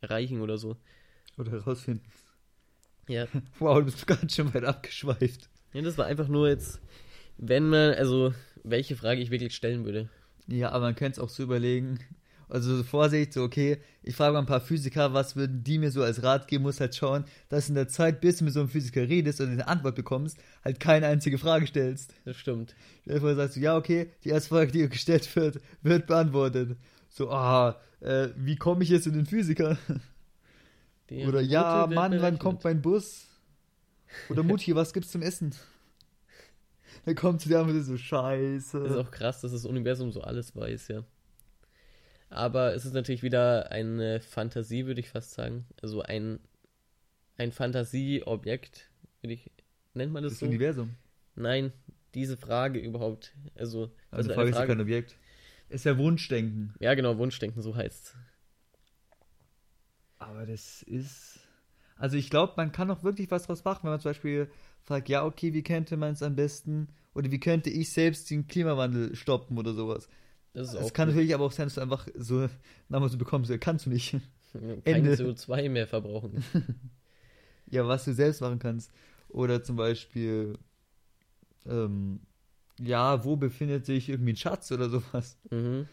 erreichen 0.00 0.40
oder 0.40 0.56
so. 0.56 0.76
Oder 1.36 1.52
herausfinden. 1.52 2.04
Ja. 3.08 3.26
Wow, 3.58 3.78
du 3.78 3.86
bist 3.86 4.06
ganz 4.06 4.34
schön 4.34 4.54
weit 4.54 4.64
abgeschweift. 4.64 5.50
ja, 5.72 5.82
das 5.82 5.98
war 5.98 6.06
einfach 6.06 6.28
nur 6.28 6.48
jetzt, 6.48 6.80
wenn 7.38 7.68
man, 7.68 7.94
also, 7.94 8.32
welche 8.62 8.94
Frage 8.96 9.20
ich 9.20 9.30
wirklich 9.30 9.54
stellen 9.54 9.84
würde. 9.84 10.08
Ja, 10.46 10.70
aber 10.70 10.86
man 10.86 10.94
könnte 10.94 11.12
es 11.12 11.18
auch 11.18 11.28
so 11.28 11.42
überlegen. 11.42 11.98
Also 12.50 12.76
so 12.78 12.82
Vorsicht, 12.82 13.32
so 13.32 13.44
okay, 13.44 13.78
ich 14.02 14.16
frage 14.16 14.32
mal 14.32 14.40
ein 14.40 14.46
paar 14.46 14.60
Physiker, 14.60 15.14
was 15.14 15.36
würden 15.36 15.62
die 15.62 15.78
mir 15.78 15.92
so 15.92 16.02
als 16.02 16.22
Rat 16.22 16.48
geben, 16.48 16.64
muss 16.64 16.80
halt 16.80 16.96
schauen, 16.96 17.24
dass 17.48 17.68
in 17.68 17.76
der 17.76 17.86
Zeit, 17.86 18.20
bis 18.20 18.38
du 18.38 18.44
mit 18.44 18.52
so 18.52 18.60
einem 18.60 18.68
Physiker 18.68 19.08
redest 19.08 19.40
oder 19.40 19.50
eine 19.50 19.68
Antwort 19.68 19.94
bekommst, 19.94 20.36
halt 20.64 20.80
keine 20.80 21.06
einzige 21.06 21.38
Frage 21.38 21.68
stellst. 21.68 22.12
Das 22.24 22.36
stimmt. 22.36 22.74
Dir 23.06 23.20
vor, 23.20 23.34
sagst 23.36 23.56
du, 23.56 23.60
ja, 23.60 23.76
okay, 23.76 24.10
die 24.24 24.30
erste 24.30 24.48
Frage, 24.48 24.72
die 24.72 24.88
gestellt 24.88 25.34
wird, 25.36 25.60
wird 25.82 26.08
beantwortet. 26.08 26.76
So, 27.08 27.30
ah, 27.30 27.80
äh, 28.00 28.28
wie 28.36 28.56
komme 28.56 28.82
ich 28.82 28.88
jetzt 28.88 29.06
in 29.06 29.14
den 29.14 29.26
Physiker? 29.26 29.78
Die 31.10 31.24
Oder 31.24 31.40
ja, 31.40 31.86
Mann, 31.86 31.96
wann 31.96 32.10
berechnet. 32.12 32.40
kommt 32.40 32.64
mein 32.64 32.82
Bus? 32.82 33.26
Oder 34.28 34.42
Mutti, 34.42 34.74
was 34.74 34.92
gibt's 34.92 35.10
zum 35.10 35.22
Essen? 35.22 35.54
Dann 37.04 37.14
kommt 37.14 37.40
zu 37.40 37.48
der 37.48 37.60
Antwort 37.60 37.84
so, 37.84 37.96
scheiße. 37.96 38.78
Ist 38.78 38.96
auch 38.96 39.10
krass, 39.10 39.40
dass 39.40 39.52
das 39.52 39.64
Universum 39.64 40.10
so 40.12 40.20
alles 40.20 40.54
weiß, 40.54 40.88
ja. 40.88 41.04
Aber 42.30 42.74
es 42.74 42.84
ist 42.84 42.94
natürlich 42.94 43.22
wieder 43.22 43.72
eine 43.72 44.20
Fantasie, 44.20 44.86
würde 44.86 45.00
ich 45.00 45.08
fast 45.08 45.32
sagen. 45.32 45.66
Also 45.82 46.02
ein, 46.02 46.38
ein 47.36 47.52
Fantasieobjekt, 47.52 48.88
würde 49.20 49.34
ich. 49.34 49.50
Nennt 49.94 50.12
man 50.12 50.22
das, 50.22 50.34
das 50.34 50.40
so? 50.40 50.46
Universum. 50.46 50.90
Nein, 51.34 51.72
diese 52.14 52.36
Frage 52.36 52.78
überhaupt. 52.78 53.34
Also, 53.56 53.90
Also 54.10 54.30
ist 54.30 54.34
Frage 54.34 54.40
eine 54.42 54.50
ist 54.50 54.54
ja 54.54 54.60
Frage. 54.60 54.72
kein 54.72 54.80
Objekt. 54.80 55.16
Ist 55.68 55.84
ja 55.84 55.98
Wunschdenken. 55.98 56.74
Ja, 56.80 56.94
genau, 56.94 57.18
Wunschdenken, 57.18 57.62
so 57.62 57.74
heißt 57.74 58.16
Aber 60.18 60.46
das 60.46 60.82
ist. 60.82 61.40
Also 61.96 62.16
ich 62.16 62.30
glaube, 62.30 62.54
man 62.56 62.72
kann 62.72 62.90
auch 62.90 63.02
wirklich 63.02 63.30
was 63.30 63.44
draus 63.44 63.64
machen, 63.64 63.84
wenn 63.84 63.90
man 63.90 64.00
zum 64.00 64.10
Beispiel 64.10 64.50
fragt, 64.82 65.08
ja, 65.08 65.24
okay, 65.24 65.52
wie 65.52 65.62
könnte 65.62 65.96
man 65.96 66.12
es 66.12 66.22
am 66.22 66.34
besten 66.34 66.88
oder 67.14 67.30
wie 67.30 67.40
könnte 67.40 67.70
ich 67.70 67.92
selbst 67.92 68.30
den 68.30 68.46
Klimawandel 68.46 69.14
stoppen 69.16 69.58
oder 69.58 69.74
sowas. 69.74 70.08
Das 70.52 70.74
Es 70.74 70.92
kann 70.92 71.06
gut. 71.08 71.14
natürlich 71.14 71.34
aber 71.34 71.44
auch 71.44 71.52
sein, 71.52 71.66
dass 71.66 71.74
du 71.74 71.80
einfach 71.80 72.06
so 72.16 72.48
so 72.88 73.18
bekommst, 73.18 73.52
kannst 73.60 73.86
du 73.86 73.90
nicht. 73.90 74.12
kein 74.52 74.82
Ende. 74.84 75.14
CO2 75.14 75.68
mehr 75.68 75.86
verbrauchen. 75.86 76.42
Ja, 77.72 77.86
was 77.86 78.04
du 78.04 78.12
selbst 78.12 78.40
machen 78.40 78.58
kannst. 78.58 78.90
Oder 79.28 79.62
zum 79.62 79.76
Beispiel, 79.76 80.58
ähm, 81.66 82.18
ja, 82.80 83.24
wo 83.24 83.36
befindet 83.36 83.86
sich 83.86 84.08
irgendwie 84.08 84.32
ein 84.32 84.36
Schatz 84.36 84.72
oder 84.72 84.90
sowas. 84.90 85.36
Mhm. 85.50 85.86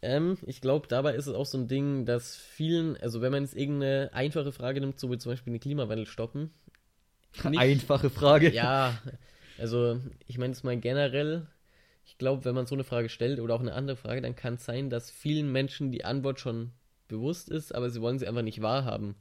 Ähm, 0.00 0.38
ich 0.46 0.60
glaube, 0.60 0.86
dabei 0.88 1.14
ist 1.14 1.26
es 1.26 1.34
auch 1.34 1.44
so 1.44 1.58
ein 1.58 1.68
Ding, 1.68 2.06
dass 2.06 2.36
vielen, 2.36 2.96
also 2.98 3.20
wenn 3.20 3.32
man 3.32 3.42
jetzt 3.42 3.56
irgendeine 3.56 4.10
einfache 4.12 4.52
Frage 4.52 4.80
nimmt, 4.80 4.98
so 4.98 5.10
wie 5.10 5.18
zum 5.18 5.32
Beispiel 5.32 5.52
den 5.52 5.60
Klimawandel 5.60 6.06
stoppen. 6.06 6.52
nicht- 7.44 7.58
Einfache 7.58 8.08
Frage. 8.08 8.50
Ja, 8.50 8.96
also 9.58 10.00
ich 10.26 10.38
meine 10.38 10.52
jetzt 10.52 10.64
mal 10.64 10.78
generell, 10.78 11.48
ich 12.08 12.16
glaube, 12.16 12.46
wenn 12.46 12.54
man 12.54 12.64
so 12.64 12.74
eine 12.74 12.84
Frage 12.84 13.10
stellt 13.10 13.38
oder 13.38 13.54
auch 13.54 13.60
eine 13.60 13.74
andere 13.74 13.96
Frage, 13.98 14.22
dann 14.22 14.34
kann 14.34 14.54
es 14.54 14.64
sein, 14.64 14.88
dass 14.88 15.10
vielen 15.10 15.52
Menschen 15.52 15.92
die 15.92 16.06
Antwort 16.06 16.40
schon 16.40 16.72
bewusst 17.06 17.50
ist, 17.50 17.74
aber 17.74 17.90
sie 17.90 18.00
wollen 18.00 18.18
sie 18.18 18.26
einfach 18.26 18.42
nicht 18.42 18.62
wahrhaben. 18.62 19.14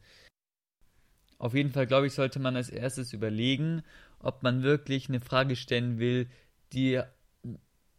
Auf 1.38 1.54
jeden 1.54 1.72
Fall, 1.72 1.86
glaube 1.86 2.08
ich, 2.08 2.14
sollte 2.14 2.40
man 2.40 2.56
als 2.56 2.70
erstes 2.70 3.12
überlegen, 3.12 3.84
ob 4.20 4.42
man 4.42 4.64
wirklich 4.64 5.10
eine 5.10 5.20
Frage 5.20 5.58
stellen 5.58 6.00
will, 6.00 6.30
die 6.72 7.02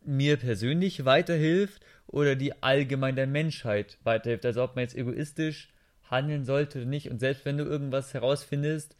mir 0.02 0.38
persönlich 0.38 1.04
weiterhilft 1.04 1.84
oder 2.06 2.34
die 2.34 2.62
allgemein 2.62 3.14
der 3.14 3.26
Menschheit 3.26 3.98
weiterhilft. 4.04 4.46
Also 4.46 4.64
ob 4.64 4.74
man 4.74 4.84
jetzt 4.84 4.96
egoistisch 4.96 5.68
handeln 6.10 6.46
sollte 6.46 6.78
oder 6.78 6.88
nicht. 6.88 7.10
Und 7.10 7.20
selbst 7.20 7.44
wenn 7.44 7.58
du 7.58 7.64
irgendwas 7.64 8.14
herausfindest, 8.14 8.96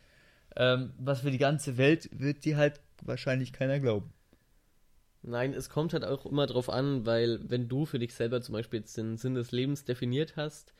ähm, 0.55 0.93
was 0.99 1.23
für 1.23 1.31
die 1.31 1.39
ganze 1.39 1.79
Welt, 1.79 2.11
wird 2.13 2.45
dir 2.45 2.59
halt 2.59 2.79
wahrscheinlich 3.01 3.55
keiner 3.55 3.81
glauben. 3.81 4.13
Nein, 5.23 5.53
es 5.53 5.69
kommt 5.69 5.93
halt 5.93 6.05
auch 6.05 6.27
immer 6.27 6.47
drauf 6.47 6.71
an, 6.71 7.05
weil 7.05 7.41
wenn 7.49 7.69
du 7.69 7.87
für 7.87 7.99
dich 7.99 8.15
selber 8.15 8.41
zum 8.41 8.53
Beispiel 8.53 8.81
jetzt 8.81 8.97
den 8.97 9.17
Sinn 9.17 9.35
des 9.35 9.53
Lebens 9.53 9.85
definiert 9.85 10.37
hast, 10.37 10.75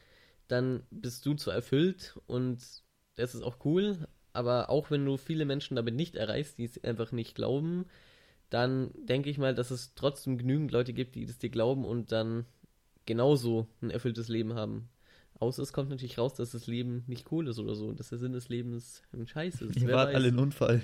dann 0.47 0.83
bist 0.91 1.27
du 1.27 1.35
zwar 1.35 1.55
erfüllt 1.55 2.19
und 2.27 2.59
das 3.17 3.35
ist 3.35 3.43
auch 3.43 3.57
cool, 3.65 4.07
aber 4.33 4.71
auch 4.71 4.91
wenn 4.91 5.05
du 5.05 5.17
viele 5.17 5.45
Menschen 5.45 5.75
damit 5.75 5.95
nicht 5.95 6.15
erreichst, 6.15 6.59
die 6.59 6.65
es 6.65 6.83
einfach 6.85 7.13
nicht 7.13 7.35
glauben, 7.35 7.87
dann 8.51 8.91
denke 8.95 9.29
ich 9.29 9.39
mal, 9.39 9.55
dass 9.55 9.71
es 9.71 9.95
trotzdem 9.95 10.39
genügend 10.39 10.71
Leute 10.71 10.93
gibt, 10.93 11.17
die 11.17 11.27
das 11.27 11.39
dir 11.39 11.51
glauben 11.51 11.85
und 11.85 12.13
dann 12.13 12.47
genauso 13.05 13.67
ein 13.83 13.91
erfülltes 13.91 14.29
Leben 14.29 14.55
haben. 14.55 14.89
Außer 15.41 15.63
es 15.63 15.73
kommt 15.73 15.91
natürlich 15.91 16.19
raus, 16.19 16.35
dass 16.35 16.51
das 16.51 16.67
Leben 16.67 17.05
nicht 17.07 17.31
cool 17.31 17.49
ist 17.49 17.59
oder 17.59 17.75
so, 17.75 17.93
dass 17.93 18.09
der 18.09 18.19
Sinn 18.19 18.33
des 18.33 18.49
Lebens 18.49 19.03
ein 19.13 19.27
Scheiß 19.27 19.63
ist. 19.63 19.77
Ihr 19.77 19.89
wart 19.93 20.15
alle 20.15 20.29
ein 20.29 20.39
Unfall. 20.39 20.83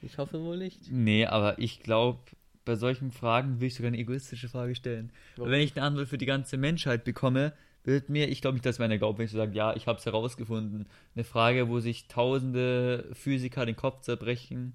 Ich 0.00 0.18
hoffe 0.18 0.42
wohl 0.42 0.58
nicht. 0.58 0.90
Nee, 0.90 1.26
aber 1.26 1.58
ich 1.58 1.80
glaube, 1.80 2.20
bei 2.64 2.76
solchen 2.76 3.10
Fragen 3.10 3.60
will 3.60 3.68
ich 3.68 3.74
sogar 3.74 3.88
eine 3.88 3.98
egoistische 3.98 4.48
Frage 4.48 4.74
stellen. 4.74 5.12
Warum? 5.36 5.50
Wenn 5.50 5.60
ich 5.60 5.76
eine 5.76 5.86
Antwort 5.86 6.08
für 6.08 6.18
die 6.18 6.26
ganze 6.26 6.56
Menschheit 6.56 7.04
bekomme, 7.04 7.52
wird 7.84 8.08
mir, 8.08 8.28
ich 8.28 8.40
glaube 8.40 8.54
nicht, 8.54 8.66
dass 8.66 8.78
meiner 8.78 8.98
glaubt, 8.98 9.18
wenn 9.18 9.26
ich 9.26 9.32
so 9.32 9.38
sage, 9.38 9.54
ja, 9.56 9.74
ich 9.74 9.86
habe 9.86 9.98
es 9.98 10.06
herausgefunden. 10.06 10.86
Eine 11.14 11.24
Frage, 11.24 11.68
wo 11.68 11.80
sich 11.80 12.06
tausende 12.06 13.08
Physiker 13.12 13.66
den 13.66 13.76
Kopf 13.76 14.02
zerbrechen, 14.02 14.74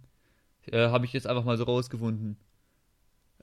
äh, 0.66 0.90
habe 0.90 1.06
ich 1.06 1.14
jetzt 1.14 1.28
einfach 1.28 1.46
mal 1.46 1.58
so 1.58 1.64
rausgefunden. 1.64 2.38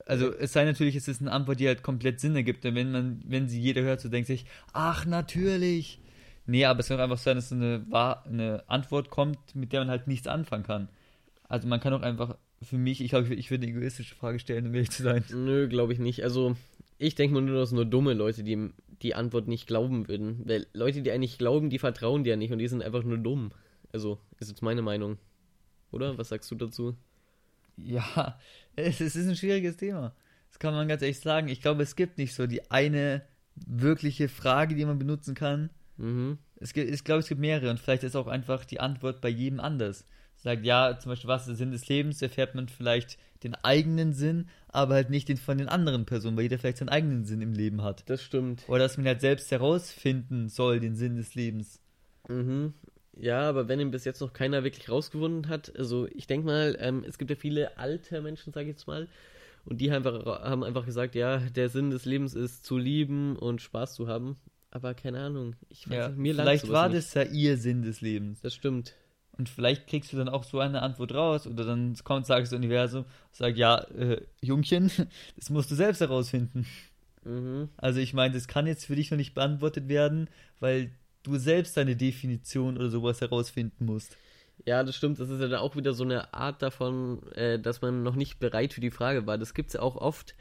Also 0.07 0.33
es 0.35 0.53
sei 0.53 0.65
natürlich, 0.65 0.97
es 0.97 1.09
ist 1.09 1.23
eine 1.23 1.33
Antwort, 1.33 1.61
die 1.61 1.67
halt 1.67 1.83
komplett 1.83 2.21
Sinn 2.21 2.37
ergibt. 2.37 2.67
Und 2.67 2.75
wenn 2.75 2.93
man, 2.93 3.23
wenn 3.27 3.49
sie 3.49 3.61
jeder 3.61 3.83
hört, 3.83 4.01
so 4.01 4.09
denkt 4.09 4.27
sich, 4.27 4.45
ach 4.73 5.07
natürlich. 5.07 6.01
Nee, 6.47 6.67
aber 6.67 6.81
es 6.81 6.89
kann 6.89 7.01
einfach 7.01 7.17
sein, 7.17 7.37
dass 7.37 7.53
eine, 7.53 7.87
eine 8.25 8.65
Antwort 8.67 9.09
kommt, 9.09 9.55
mit 9.55 9.73
der 9.73 9.81
man 9.81 9.89
halt 9.89 10.07
nichts 10.07 10.27
anfangen 10.27 10.65
kann. 10.65 10.89
Also 11.49 11.69
man 11.69 11.81
kann 11.81 11.95
auch 11.95 12.03
einfach, 12.03 12.37
für 12.65 12.79
mich, 12.79 13.01
ich 13.01 13.11
glaube, 13.11 13.35
ich 13.35 13.51
würde 13.51 13.67
eine 13.67 13.77
egoistische 13.77 14.15
Frage 14.15 14.39
stellen, 14.39 14.67
um 14.67 14.75
ehrlich 14.75 14.91
zu 14.91 15.03
sein. 15.03 15.25
Nö, 15.33 15.69
glaube 15.69 15.93
ich 15.93 15.99
nicht. 15.99 16.25
Also 16.25 16.57
ich 16.99 17.15
denke 17.15 17.35
mal 17.35 17.43
nur, 17.43 17.59
dass 17.59 17.73
nur 17.73 17.85
dumme 17.85 18.15
Leute, 18.15 18.43
die 18.43 18.71
die 19.03 19.15
Antwort 19.15 19.49
nicht 19.49 19.67
glauben 19.67 20.09
würden. 20.09 20.43
Weil 20.47 20.67
Leute, 20.73 21.03
die 21.03 21.11
eigentlich 21.11 21.39
glauben, 21.39 21.71
die 21.71 21.79
vertrauen 21.79 22.25
dir 22.25 22.31
ja 22.31 22.37
nicht 22.37 22.53
und 22.53 22.59
die 22.59 22.69
sind 22.69 22.83
einfach 22.83 23.05
nur 23.05 23.19
dumm. 23.19 23.53
Also, 23.93 24.19
ist 24.39 24.49
jetzt 24.49 24.63
meine 24.63 24.83
Meinung. 24.83 25.19
Oder? 25.91 26.19
Was 26.19 26.31
sagst 26.31 26.51
du 26.51 26.55
dazu? 26.55 26.97
Ja, 27.77 28.39
es, 28.77 29.01
es 29.01 29.17
ist 29.17 29.29
ein 29.29 29.37
schwieriges 29.37 29.77
Thema. 29.77 30.15
Das 30.51 30.59
kann 30.59 30.75
man 30.75 30.89
ganz 30.89 31.03
ehrlich 31.03 31.21
sagen. 31.21 31.49
Ich 31.49 31.61
glaube, 31.61 31.83
es 31.83 31.97
gibt 31.97 32.19
nicht 32.19 32.35
so 32.35 32.47
die 32.47 32.71
eine 32.71 33.23
wirkliche 33.55 34.29
Frage, 34.29 34.75
die 34.75 34.85
man 34.85 34.99
benutzen 34.99 35.35
kann. 35.35 35.71
Mhm. 35.97 36.39
Es 36.57 36.73
gibt, 36.73 36.91
ich 36.91 37.05
glaube, 37.05 37.21
es 37.21 37.29
gibt 37.29 37.41
mehrere 37.41 37.71
und 37.71 37.79
vielleicht 37.79 38.05
ist 38.05 38.17
auch 38.17 38.27
einfach 38.27 38.65
die 38.65 38.81
Antwort 38.81 39.21
bei 39.21 39.29
jedem 39.29 39.61
anders. 39.61 40.07
Sagt 40.45 40.67
ja, 40.67 40.99
zum 40.99 41.11
Beispiel, 41.11 41.29
was 41.29 41.43
ist 41.43 41.49
der 41.49 41.57
Sinn 41.57 41.73
des 41.73 41.89
Lebens? 41.89 42.21
Erfährt 42.21 42.55
man 42.55 42.69
vielleicht 42.69 43.17
den 43.43 43.55
eigenen 43.55 44.13
Sinn, 44.13 44.51
aber 44.69 44.93
halt 44.93 45.09
nicht 45.09 45.31
den 45.31 45.39
von 45.39 45.57
den 45.57 45.71
anderen 45.71 46.05
Personen, 46.05 46.37
weil 46.37 46.43
jeder 46.43 46.59
vielleicht 46.59 46.77
seinen 46.77 46.91
eigenen 46.91 47.25
Sinn 47.25 47.41
im 47.41 47.55
Leben 47.55 47.83
hat. 47.83 48.05
Das 48.11 48.23
stimmt. 48.23 48.63
Oder 48.69 48.81
dass 48.81 48.99
man 48.99 49.07
halt 49.07 49.23
selbst 49.23 49.51
herausfinden 49.51 50.51
soll, 50.51 50.81
den 50.81 50.97
Sinn 50.97 51.17
des 51.17 51.35
Lebens. 51.35 51.81
Mhm. 52.29 52.75
Ja, 53.17 53.49
aber 53.49 53.69
wenn 53.69 53.81
ihn 53.81 53.91
bis 53.91 54.05
jetzt 54.05 54.21
noch 54.21 54.35
keiner 54.35 54.65
wirklich 54.65 54.91
rausgefunden 54.91 55.49
hat, 55.49 55.73
also 55.79 56.07
ich 56.15 56.27
denke 56.27 56.47
mal, 56.47 56.77
ähm, 56.79 57.05
es 57.09 57.17
gibt 57.17 57.31
ja 57.31 57.37
viele 57.37 57.79
alte 57.79 58.21
Menschen, 58.21 58.53
sage 58.53 58.67
ich 58.69 58.77
jetzt 58.77 58.87
mal, 58.87 59.09
und 59.65 59.81
die 59.81 59.91
haben 59.91 60.07
einfach, 60.07 60.43
haben 60.43 60.63
einfach 60.63 60.85
gesagt, 60.85 61.15
ja, 61.15 61.39
der 61.39 61.71
Sinn 61.71 61.91
des 61.91 62.05
Lebens 62.05 62.35
ist 62.35 62.67
zu 62.67 62.77
lieben 62.77 63.37
und 63.37 63.63
Spaß 63.63 63.95
zu 63.95 64.09
haben. 64.09 64.37
Aber 64.71 64.93
keine 64.93 65.21
Ahnung, 65.21 65.57
ich 65.71 65.89
weiß 65.89 65.97
ja, 65.97 66.09
nicht, 66.09 66.19
mir 66.19 66.35
Vielleicht 66.35 66.69
war 66.69 66.89
nicht. 66.89 66.99
das 66.99 67.15
ja 67.15 67.23
ihr 67.23 67.57
Sinn 67.57 67.81
des 67.81 68.03
Lebens. 68.03 68.41
Das 68.43 68.55
stimmt. 68.55 68.95
Und 69.37 69.49
vielleicht 69.49 69.87
kriegst 69.87 70.13
du 70.13 70.17
dann 70.17 70.29
auch 70.29 70.45
so 70.45 70.61
eine 70.61 70.83
Antwort 70.83 71.13
raus 71.13 71.47
oder 71.47 71.65
dann 71.65 71.97
kommt, 72.05 72.27
sagt 72.27 72.47
das 72.47 72.53
Universum, 72.53 73.05
sagt, 73.33 73.57
ja, 73.57 73.79
äh, 73.79 74.21
Jungchen, 74.41 74.91
das 75.37 75.51
musst 75.51 75.71
du 75.71 75.75
selbst 75.75 76.01
herausfinden. 76.01 76.67
Mhm. 77.25 77.69
Also 77.77 78.01
ich 78.01 78.15
meine, 78.15 78.35
das 78.35 78.49
kann 78.49 78.67
jetzt 78.67 78.85
für 78.85 78.97
dich 78.97 79.11
noch 79.11 79.19
nicht 79.19 79.35
beantwortet 79.35 79.89
werden, 79.89 80.29
weil 80.61 80.93
du 81.23 81.37
selbst 81.37 81.77
deine 81.77 81.97
Definition 81.97 82.77
oder 82.77 82.91
sowas 82.91 83.21
herausfinden 83.21 83.87
musst. 83.87 84.17
Ja, 84.65 84.85
das 84.85 84.95
stimmt. 84.95 85.19
Das 85.19 85.31
ist 85.31 85.41
ja 85.41 85.49
dann 85.49 85.61
auch 85.61 85.77
wieder 85.77 85.95
so 85.95 86.05
eine 86.05 86.33
Art 86.33 86.63
davon, 86.63 87.23
äh, 87.33 87.59
dass 87.59 87.83
man 87.83 88.03
noch 88.03 88.15
nicht 88.15 88.39
bereit 88.39 88.73
für 88.73 88.81
die 88.81 88.91
Frage 88.91 89.27
war. 89.27 89.37
Das 89.37 89.55
gibt 89.55 89.69
es 89.69 89.75
ja 89.75 89.81
auch 89.81 89.97
oft, 89.97 90.35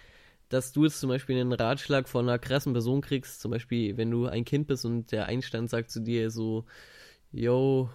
dass 0.49 0.71
du 0.71 0.83
jetzt 0.83 0.99
zum 0.99 1.09
Beispiel 1.09 1.39
einen 1.39 1.53
Ratschlag 1.53 2.07
von 2.07 2.27
einer 2.29 2.37
krassen 2.37 2.73
Person 2.73 3.01
kriegst. 3.01 3.41
Zum 3.41 3.51
Beispiel, 3.51 3.97
wenn 3.97 4.11
du 4.11 4.27
ein 4.27 4.45
Kind 4.45 4.67
bist 4.67 4.85
und 4.85 5.11
der 5.11 5.25
Einstand 5.25 5.69
sagt 5.69 5.89
zu 5.89 5.99
dir 5.99 6.29
so, 6.29 6.65
yo, 7.31 7.89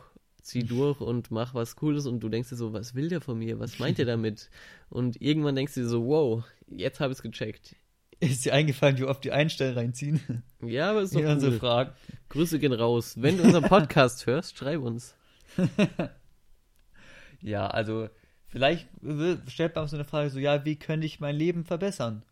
zieh 0.49 0.64
durch 0.64 1.00
und 1.00 1.31
mach 1.31 1.55
was 1.55 1.76
Cooles 1.76 2.07
und 2.07 2.21
du 2.21 2.28
denkst 2.28 2.49
dir 2.49 2.57
so, 2.57 2.73
was 2.73 2.95
will 2.95 3.09
der 3.09 3.21
von 3.21 3.38
mir? 3.38 3.61
Was 3.61 3.78
meint 3.78 3.99
er 3.99 4.07
damit? 4.07 4.50
Und 4.88 5.21
irgendwann 5.21 5.55
denkst 5.55 5.75
du 5.75 5.81
dir 5.81 5.88
so, 5.88 6.07
wow, 6.07 6.45
jetzt 6.67 7.00
habe 7.00 7.12
ich 7.12 7.19
es 7.19 7.23
gecheckt. 7.23 7.76
Ist 8.21 8.45
dir 8.45 8.55
eingefallen, 8.55 8.99
wie 8.99 9.05
oft 9.05 9.23
die 9.23 9.31
Einstellen 9.31 9.75
reinziehen? 9.75 10.43
Ja, 10.61 10.90
aber 10.90 11.02
ist 11.02 11.14
doch 11.14 11.21
cool. 11.21 11.52
Fragen. 11.52 11.93
Grüße 12.31 12.59
gehen 12.59 12.73
raus. 12.73 13.14
Wenn 13.17 13.37
du 13.37 13.45
unseren 13.45 13.64
Podcast 13.64 14.26
hörst, 14.26 14.59
schreib 14.59 14.81
uns. 14.81 15.14
ja, 17.40 17.69
also 17.69 18.09
vielleicht 18.49 18.88
stellt 19.47 19.76
man 19.76 19.87
so 19.87 19.97
eine 19.97 20.05
Frage 20.05 20.31
so, 20.31 20.40
ja, 20.40 20.64
wie 20.64 20.76
könnte 20.76 21.07
ich 21.07 21.21
mein 21.21 21.37
Leben 21.37 21.64
verbessern? 21.64 22.25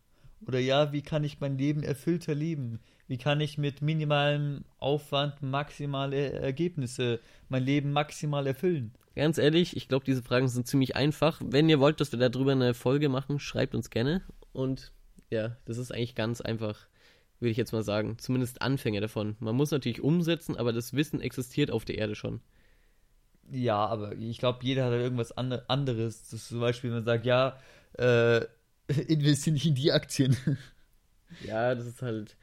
Oder 0.45 0.59
ja, 0.59 0.93
wie 0.93 1.01
kann 1.01 1.23
ich 1.23 1.39
mein 1.39 1.57
Leben 1.57 1.83
erfüllter 1.83 2.35
leben? 2.35 2.79
Wie 3.07 3.17
kann 3.17 3.39
ich 3.39 3.57
mit 3.57 3.81
minimalem 3.81 4.65
Aufwand 4.79 5.41
maximale 5.41 6.33
Ergebnisse, 6.33 7.19
mein 7.49 7.63
Leben 7.63 7.91
maximal 7.91 8.45
erfüllen? 8.45 8.93
Ganz 9.15 9.37
ehrlich, 9.37 9.75
ich 9.75 9.87
glaube, 9.87 10.05
diese 10.05 10.21
Fragen 10.21 10.47
sind 10.47 10.67
ziemlich 10.67 10.95
einfach. 10.95 11.41
Wenn 11.43 11.69
ihr 11.69 11.79
wollt, 11.79 11.99
dass 11.99 12.11
wir 12.11 12.29
darüber 12.29 12.51
eine 12.51 12.73
Folge 12.73 13.09
machen, 13.09 13.39
schreibt 13.39 13.73
uns 13.73 13.89
gerne. 13.89 14.21
Und 14.53 14.91
ja, 15.31 15.57
das 15.65 15.77
ist 15.77 15.91
eigentlich 15.91 16.15
ganz 16.15 16.41
einfach, 16.41 16.87
würde 17.39 17.51
ich 17.51 17.57
jetzt 17.57 17.71
mal 17.71 17.83
sagen. 17.83 18.17
Zumindest 18.19 18.61
Anfänge 18.61 19.01
davon. 19.01 19.35
Man 19.39 19.55
muss 19.55 19.71
natürlich 19.71 20.01
umsetzen, 20.01 20.55
aber 20.55 20.71
das 20.71 20.93
Wissen 20.93 21.21
existiert 21.21 21.71
auf 21.71 21.85
der 21.85 21.97
Erde 21.97 22.15
schon. 22.15 22.41
Ja, 23.49 23.85
aber 23.85 24.15
ich 24.17 24.37
glaube, 24.37 24.59
jeder 24.61 24.85
hat 24.85 24.91
irgendwas 24.91 25.31
anderes. 25.31 26.25
Zum 26.25 26.59
Beispiel, 26.59 26.89
wenn 26.89 26.97
man 26.97 27.05
sagt, 27.05 27.25
ja, 27.25 27.57
äh, 27.93 28.45
investiere 29.07 29.53
nicht 29.53 29.65
in 29.65 29.75
die 29.75 29.91
Aktien. 29.91 30.37
Ja, 31.45 31.75
das 31.75 31.85
ist 31.85 32.01
halt. 32.01 32.35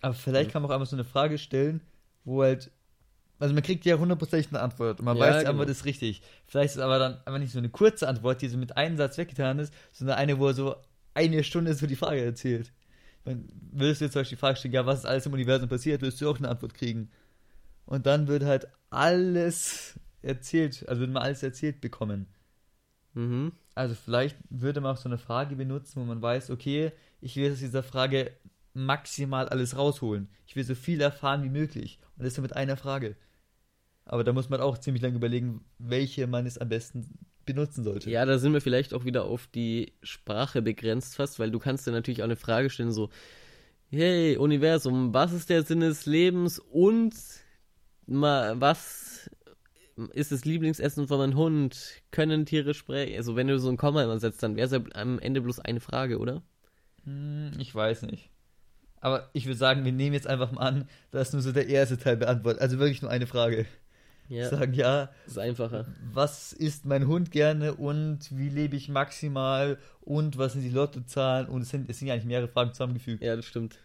Aber 0.00 0.14
vielleicht 0.14 0.50
kann 0.50 0.62
man 0.62 0.70
auch 0.70 0.74
einfach 0.74 0.86
so 0.86 0.96
eine 0.96 1.04
Frage 1.04 1.38
stellen, 1.38 1.80
wo 2.24 2.42
halt. 2.42 2.70
Also 3.38 3.54
man 3.54 3.62
kriegt 3.62 3.86
ja 3.86 3.96
hundertprozentig 3.96 4.48
eine 4.50 4.60
Antwort 4.60 4.98
und 4.98 5.06
man 5.06 5.16
ja, 5.16 5.22
weiß, 5.22 5.32
die 5.32 5.38
genau. 5.40 5.50
Antwort 5.50 5.70
ist 5.70 5.86
richtig. 5.86 6.20
Vielleicht 6.46 6.72
ist 6.72 6.76
es 6.76 6.82
aber 6.82 6.98
dann 6.98 7.14
einfach 7.24 7.38
nicht 7.38 7.52
so 7.52 7.58
eine 7.58 7.70
kurze 7.70 8.06
Antwort, 8.06 8.42
die 8.42 8.48
so 8.48 8.58
mit 8.58 8.76
einem 8.76 8.98
Satz 8.98 9.16
weggetan 9.16 9.58
ist, 9.58 9.72
sondern 9.92 10.18
eine, 10.18 10.38
wo 10.38 10.48
er 10.48 10.54
so 10.54 10.76
eine 11.14 11.42
Stunde 11.42 11.72
so 11.72 11.86
die 11.86 11.96
Frage 11.96 12.22
erzählt. 12.22 12.70
Wenn, 13.24 13.48
würdest 13.72 14.02
du 14.02 14.04
jetzt 14.04 14.12
zum 14.12 14.20
Beispiel 14.20 14.36
die 14.36 14.40
Frage 14.40 14.56
stellen, 14.56 14.74
ja, 14.74 14.84
was 14.84 15.00
ist 15.00 15.06
alles 15.06 15.24
im 15.24 15.32
Universum 15.32 15.70
passiert, 15.70 16.02
wirst 16.02 16.20
du 16.20 16.28
auch 16.28 16.36
eine 16.36 16.50
Antwort 16.50 16.74
kriegen. 16.74 17.10
Und 17.86 18.04
dann 18.04 18.28
wird 18.28 18.44
halt 18.44 18.68
alles 18.90 19.98
erzählt, 20.20 20.86
also 20.86 21.00
wird 21.00 21.10
man 21.10 21.22
alles 21.22 21.42
erzählt 21.42 21.80
bekommen. 21.80 22.26
Mhm. 23.14 23.52
Also 23.74 23.94
vielleicht 23.94 24.36
würde 24.48 24.80
man 24.80 24.92
auch 24.92 25.00
so 25.00 25.08
eine 25.08 25.18
Frage 25.18 25.56
benutzen, 25.56 26.00
wo 26.00 26.04
man 26.04 26.20
weiß, 26.20 26.50
okay, 26.50 26.92
ich 27.20 27.36
will 27.36 27.52
aus 27.52 27.58
dieser 27.58 27.82
Frage 27.82 28.32
maximal 28.74 29.48
alles 29.48 29.76
rausholen. 29.76 30.28
Ich 30.46 30.56
will 30.56 30.64
so 30.64 30.74
viel 30.74 31.00
erfahren 31.00 31.42
wie 31.42 31.48
möglich. 31.48 31.98
Und 32.16 32.24
das 32.24 32.34
ist 32.34 32.40
mit 32.40 32.56
einer 32.56 32.76
Frage. 32.76 33.16
Aber 34.04 34.24
da 34.24 34.32
muss 34.32 34.48
man 34.48 34.60
auch 34.60 34.78
ziemlich 34.78 35.02
lange 35.02 35.16
überlegen, 35.16 35.64
welche 35.78 36.26
man 36.26 36.46
es 36.46 36.58
am 36.58 36.68
besten 36.68 37.18
benutzen 37.46 37.84
sollte. 37.84 38.10
Ja, 38.10 38.24
da 38.24 38.38
sind 38.38 38.52
wir 38.52 38.60
vielleicht 38.60 38.94
auch 38.94 39.04
wieder 39.04 39.24
auf 39.24 39.46
die 39.48 39.92
Sprache 40.02 40.62
begrenzt 40.62 41.16
fast, 41.16 41.38
weil 41.38 41.50
du 41.50 41.58
kannst 41.58 41.86
dir 41.86 41.92
natürlich 41.92 42.20
auch 42.22 42.26
eine 42.26 42.36
Frage 42.36 42.70
stellen, 42.70 42.92
so, 42.92 43.10
hey, 43.88 44.36
Universum, 44.36 45.12
was 45.14 45.32
ist 45.32 45.50
der 45.50 45.62
Sinn 45.62 45.80
des 45.80 46.06
Lebens 46.06 46.58
und 46.58 47.14
mal, 48.06 48.60
was 48.60 49.30
ist 50.12 50.32
das 50.32 50.44
Lieblingsessen 50.44 51.08
von 51.08 51.18
meinem 51.18 51.36
Hund? 51.36 52.02
Können 52.10 52.46
Tiere 52.46 52.74
sprechen? 52.74 53.16
Also 53.16 53.36
wenn 53.36 53.48
du 53.48 53.58
so 53.58 53.68
ein 53.68 53.76
Komma 53.76 54.02
immer 54.02 54.18
setzt, 54.18 54.42
dann 54.42 54.56
wäre 54.56 54.66
es 54.66 54.72
ja 54.72 54.80
am 54.94 55.18
Ende 55.18 55.40
bloß 55.40 55.60
eine 55.60 55.80
Frage, 55.80 56.18
oder? 56.18 56.42
Hm, 57.04 57.52
ich 57.58 57.74
weiß 57.74 58.02
nicht. 58.02 58.30
Aber 59.00 59.30
ich 59.32 59.46
würde 59.46 59.58
sagen, 59.58 59.84
wir 59.84 59.92
nehmen 59.92 60.14
jetzt 60.14 60.26
einfach 60.26 60.52
mal 60.52 60.66
an, 60.66 60.88
dass 61.10 61.32
nur 61.32 61.42
so 61.42 61.52
der 61.52 61.68
erste 61.68 61.98
Teil 61.98 62.16
beantwortet. 62.16 62.60
Also 62.60 62.78
wirklich 62.78 63.02
nur 63.02 63.10
eine 63.10 63.26
Frage. 63.26 63.66
Ja. 64.28 64.48
Sagen, 64.48 64.74
ja. 64.74 65.10
Das 65.24 65.32
ist 65.32 65.38
einfacher. 65.38 65.86
Was 66.12 66.52
isst 66.52 66.84
mein 66.84 67.08
Hund 67.08 67.32
gerne 67.32 67.74
und 67.74 68.30
wie 68.30 68.48
lebe 68.48 68.76
ich 68.76 68.88
maximal 68.88 69.78
und 70.02 70.38
was 70.38 70.52
sind 70.52 70.62
die 70.62 70.70
Lottozahlen? 70.70 71.48
Und 71.48 71.62
es 71.62 71.70
sind, 71.70 71.90
es 71.90 71.98
sind 71.98 72.08
ja 72.08 72.14
eigentlich 72.14 72.26
mehrere 72.26 72.48
Fragen 72.48 72.72
zusammengefügt. 72.72 73.22
Ja, 73.22 73.34
das 73.34 73.46
stimmt. 73.46 73.78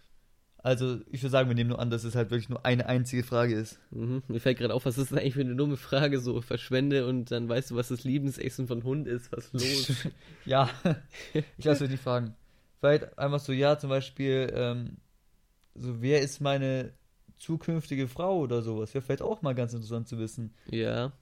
Also, 0.65 0.99
ich 1.11 1.21
würde 1.21 1.29
sagen, 1.29 1.47
wir 1.47 1.53
nehmen 1.53 1.69
nur 1.69 1.77
an, 1.77 1.91
dass 1.91 2.03
es 2.05 2.15
halt 2.15 2.31
wirklich 2.31 2.49
nur 2.49 2.65
eine 2.65 2.87
einzige 2.87 3.21
Frage 3.21 3.53
ist. 3.53 3.77
Mhm. 3.91 4.23
Mir 4.27 4.39
fällt 4.39 4.57
gerade 4.57 4.73
auf, 4.73 4.87
was 4.87 4.97
ist 4.97 5.11
das 5.11 5.19
eigentlich 5.19 5.35
für 5.35 5.41
eine 5.41 5.55
dumme 5.55 5.77
Frage? 5.77 6.19
So, 6.19 6.41
verschwende 6.41 7.05
und 7.05 7.29
dann 7.29 7.47
weißt 7.47 7.69
du, 7.69 7.75
was 7.75 7.89
das 7.89 8.03
Lieblingsessen 8.03 8.65
von 8.65 8.83
Hund 8.83 9.05
ist. 9.07 9.31
Was 9.31 9.49
ist 9.49 9.53
los? 9.53 10.07
ja, 10.45 10.67
ich 11.59 11.65
lasse 11.65 11.87
die 11.87 11.97
Fragen. 11.97 12.33
Vielleicht 12.79 13.15
einfach 13.19 13.39
so, 13.39 13.51
ja, 13.53 13.77
zum 13.77 13.91
Beispiel, 13.91 14.51
ähm, 14.55 14.97
so, 15.75 16.01
wer 16.01 16.21
ist 16.21 16.41
meine 16.41 16.93
zukünftige 17.37 18.07
Frau 18.07 18.39
oder 18.39 18.63
sowas? 18.63 18.91
Wäre 18.95 19.03
vielleicht 19.03 19.21
auch 19.21 19.43
mal 19.43 19.53
ganz 19.53 19.71
interessant 19.73 20.07
zu 20.07 20.17
wissen. 20.17 20.55
ja. 20.71 21.13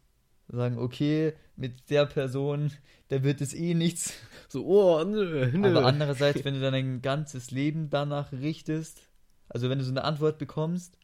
Sagen, 0.48 0.78
okay, 0.78 1.34
mit 1.56 1.90
der 1.90 2.06
Person, 2.06 2.72
da 3.08 3.24
wird 3.24 3.42
es 3.42 3.54
eh 3.54 3.74
nichts. 3.74 4.14
So, 4.48 4.66
oh, 4.66 5.04
nö, 5.04 5.50
nö. 5.52 5.70
Aber 5.70 5.86
andererseits, 5.86 6.44
wenn 6.46 6.54
du 6.54 6.62
dann 6.62 6.74
dein 6.74 7.02
ganzes 7.02 7.52
Leben 7.52 7.90
danach 7.90 8.32
richtest, 8.32 9.02
also 9.50 9.70
wenn 9.70 9.80
du 9.80 9.86
so 9.86 9.92
eine 9.92 10.04
Antwort 10.04 10.38
bekommst 10.38 10.98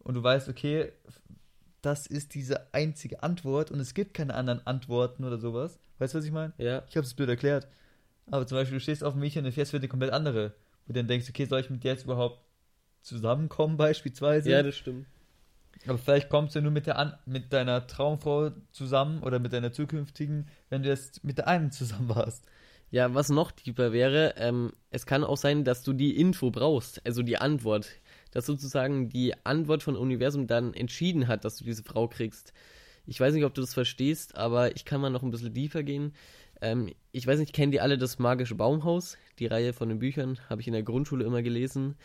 und 0.00 0.14
du 0.14 0.22
weißt, 0.22 0.48
okay, 0.48 0.92
das 1.82 2.06
ist 2.06 2.34
diese 2.34 2.72
einzige 2.72 3.22
Antwort 3.22 3.70
und 3.70 3.80
es 3.80 3.94
gibt 3.94 4.14
keine 4.14 4.34
anderen 4.34 4.64
Antworten 4.66 5.24
oder 5.24 5.38
sowas. 5.38 5.78
Weißt 5.98 6.14
du, 6.14 6.18
was 6.18 6.24
ich 6.24 6.32
meine? 6.32 6.52
Ja. 6.58 6.84
Ich 6.88 6.96
habe 6.96 7.06
es 7.06 7.14
blöd 7.14 7.28
erklärt. 7.28 7.66
Aber 8.30 8.46
zum 8.46 8.56
Beispiel, 8.56 8.78
du 8.78 8.80
stehst 8.80 9.02
auf 9.02 9.14
dem 9.14 9.20
Mädchen 9.20 9.44
und 9.44 9.52
fährst 9.52 9.72
für 9.72 9.78
eine 9.78 9.88
komplett 9.88 10.12
andere. 10.12 10.54
Wo 10.86 10.92
du 10.92 11.00
dann 11.00 11.08
denkst, 11.08 11.28
okay, 11.28 11.44
soll 11.44 11.60
ich 11.60 11.70
mit 11.70 11.82
der 11.82 11.92
jetzt 11.92 12.04
überhaupt 12.04 12.40
zusammenkommen, 13.02 13.76
beispielsweise? 13.78 14.50
Ja, 14.50 14.62
das 14.62 14.76
stimmt. 14.76 15.06
Aber 15.86 15.98
vielleicht 15.98 16.28
kommst 16.28 16.54
du 16.54 16.60
nur 16.60 16.70
mit, 16.70 16.86
der 16.86 16.98
An 16.98 17.18
mit 17.26 17.52
deiner 17.52 17.86
Traumfrau 17.86 18.52
zusammen 18.70 19.22
oder 19.22 19.40
mit 19.40 19.52
deiner 19.52 19.72
zukünftigen, 19.72 20.48
wenn 20.68 20.84
du 20.84 20.88
jetzt 20.88 21.24
mit 21.24 21.38
der 21.38 21.48
einen 21.48 21.72
zusammen 21.72 22.08
warst. 22.08 22.46
Ja, 22.92 23.14
was 23.14 23.30
noch 23.30 23.52
tiefer 23.52 23.92
wäre, 23.92 24.34
ähm, 24.36 24.70
es 24.90 25.06
kann 25.06 25.24
auch 25.24 25.38
sein, 25.38 25.64
dass 25.64 25.82
du 25.82 25.94
die 25.94 26.14
Info 26.14 26.50
brauchst, 26.50 27.04
also 27.06 27.22
die 27.22 27.38
Antwort. 27.38 27.88
Dass 28.32 28.44
sozusagen 28.44 29.08
die 29.08 29.34
Antwort 29.44 29.82
von 29.82 29.96
Universum 29.96 30.46
dann 30.46 30.74
entschieden 30.74 31.26
hat, 31.26 31.46
dass 31.46 31.56
du 31.56 31.64
diese 31.64 31.82
Frau 31.82 32.06
kriegst. 32.06 32.52
Ich 33.06 33.18
weiß 33.18 33.32
nicht, 33.32 33.44
ob 33.44 33.54
du 33.54 33.62
das 33.62 33.72
verstehst, 33.72 34.36
aber 34.36 34.76
ich 34.76 34.84
kann 34.84 35.00
mal 35.00 35.08
noch 35.08 35.22
ein 35.22 35.30
bisschen 35.30 35.54
tiefer 35.54 35.82
gehen. 35.82 36.12
Ähm, 36.60 36.92
ich 37.12 37.26
weiß 37.26 37.38
nicht, 37.40 37.54
kennen 37.54 37.72
die 37.72 37.80
alle 37.80 37.96
das 37.96 38.18
magische 38.18 38.56
Baumhaus? 38.56 39.16
Die 39.38 39.46
Reihe 39.46 39.72
von 39.72 39.88
den 39.88 39.98
Büchern 39.98 40.38
habe 40.50 40.60
ich 40.60 40.66
in 40.66 40.74
der 40.74 40.82
Grundschule 40.82 41.24
immer 41.24 41.42
gelesen. 41.42 41.96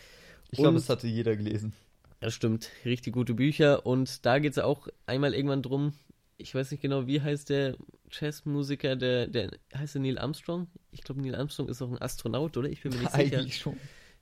Ich 0.51 0.58
glaube, 0.58 0.75
das 0.75 0.88
hatte 0.89 1.08
jeder 1.08 1.36
gelesen. 1.36 1.74
Das 2.22 2.34
stimmt, 2.34 2.72
richtig 2.86 3.13
gute 3.13 3.34
Bücher. 3.34 3.86
Und 3.86 4.25
da 4.25 4.39
geht 4.39 4.53
es 4.53 4.60
auch 4.60 4.88
einmal 5.06 5.34
irgendwann 5.34 5.62
drum, 5.62 5.94
ich 6.38 6.53
weiß 6.53 6.72
nicht 6.72 6.82
genau, 6.82 7.08
wie 7.08 7.22
heißt 7.22 7.50
der 7.50 7.75
Jazzmusiker, 8.12 8.96
der, 8.96 9.27
der 9.27 9.51
heißt 9.75 9.96
der 9.96 10.01
Neil 10.01 10.17
Armstrong? 10.17 10.67
Ich 10.91 11.03
glaube, 11.03 11.22
Neil 11.22 11.36
Armstrong 11.36 11.67
ist 11.67 11.82
auch 11.82 11.91
ein 11.91 12.01
Astronaut, 12.01 12.58
oder? 12.58 12.70
Ich 12.70 12.82
bin 12.82 12.94
mir 12.94 13.00
nicht 13.00 13.12
sicher. 13.12 13.38
Eigentlich 13.38 13.58
schon. 13.58 13.77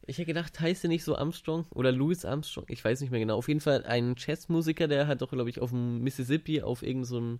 Ich 0.07 0.17
hätte 0.17 0.27
gedacht, 0.27 0.59
heißt 0.59 0.83
der 0.83 0.89
nicht 0.89 1.03
so 1.03 1.15
Armstrong 1.15 1.65
oder 1.71 1.91
Louis 1.91 2.25
Armstrong? 2.25 2.65
Ich 2.69 2.83
weiß 2.83 3.01
nicht 3.01 3.09
mehr 3.09 3.19
genau. 3.19 3.37
Auf 3.37 3.47
jeden 3.47 3.59
Fall 3.59 3.83
ein 3.85 4.15
Jazzmusiker, 4.17 4.87
der 4.87 5.07
hat 5.07 5.21
doch, 5.21 5.31
glaube 5.31 5.49
ich, 5.49 5.59
auf 5.59 5.71
dem 5.71 6.01
Mississippi 6.01 6.61
auf 6.61 6.83
irgendeinem 6.83 7.39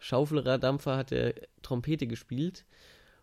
Schaufelraddampfer 0.00 0.96
hat 0.96 1.12
er 1.12 1.34
Trompete 1.62 2.06
gespielt. 2.06 2.64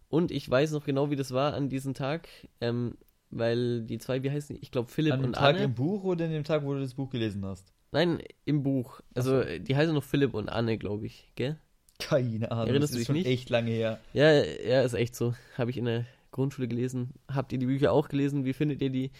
Und 0.10 0.32
ich 0.32 0.50
weiß 0.50 0.72
noch 0.72 0.86
genau, 0.86 1.10
wie 1.10 1.16
das 1.16 1.32
war 1.32 1.54
an 1.54 1.70
diesem 1.70 1.94
Tag, 1.94 2.30
ähm, 2.62 2.98
weil 3.30 3.82
die 3.82 3.98
zwei, 3.98 4.24
wie 4.24 4.32
heißen 4.32 4.56
die? 4.56 4.62
Ich 4.62 4.72
glaube, 4.72 4.89
Philipp 4.89 5.13
An 5.13 5.20
dem 5.20 5.25
und 5.27 5.34
Tag 5.34 5.56
Anne. 5.56 5.66
im 5.66 5.74
Buch 5.74 6.04
oder 6.04 6.25
an 6.25 6.32
dem 6.32 6.46
Tag, 6.46 6.63
wo 6.63 6.74
du 6.74 6.80
das 6.80 6.94
Buch 6.94 7.10
gelesen 7.10 7.44
hast? 7.46 7.74
Nein, 7.91 8.22
im 8.46 8.63
Buch. 8.63 9.01
Also, 9.15 9.44
die 9.44 9.75
heißen 9.75 9.94
noch 9.94 10.03
Philipp 10.03 10.34
und 10.34 10.50
Anne, 10.50 10.77
glaube 10.77 11.06
ich, 11.06 11.32
gell? 11.36 11.58
Keine 12.00 12.51
Ahnung. 12.51 12.67
Erinnerst 12.67 12.91
das 12.94 12.98
du 12.98 12.98
ist 12.98 13.00
dich 13.00 13.08
schon 13.08 13.15
nicht? 13.15 13.27
echt 13.27 13.50
lange 13.50 13.72
her. 13.72 14.00
Ja, 14.13 14.32
ja, 14.32 14.82
ist 14.82 14.94
echt 14.94 15.15
so. 15.15 15.34
Habe 15.58 15.72
ich 15.72 15.77
in 15.77 15.86
der 15.86 16.06
Grundschule 16.32 16.67
gelesen. 16.67 17.13
Habt 17.27 17.51
ihr 17.53 17.60
die 17.60 17.65
Bücher 17.65 17.91
auch 17.91 18.10
gelesen? 18.10 18.46
Wie 18.46 18.53
findet 18.53 18.82
ihr 18.82 18.89
die? 18.89 19.12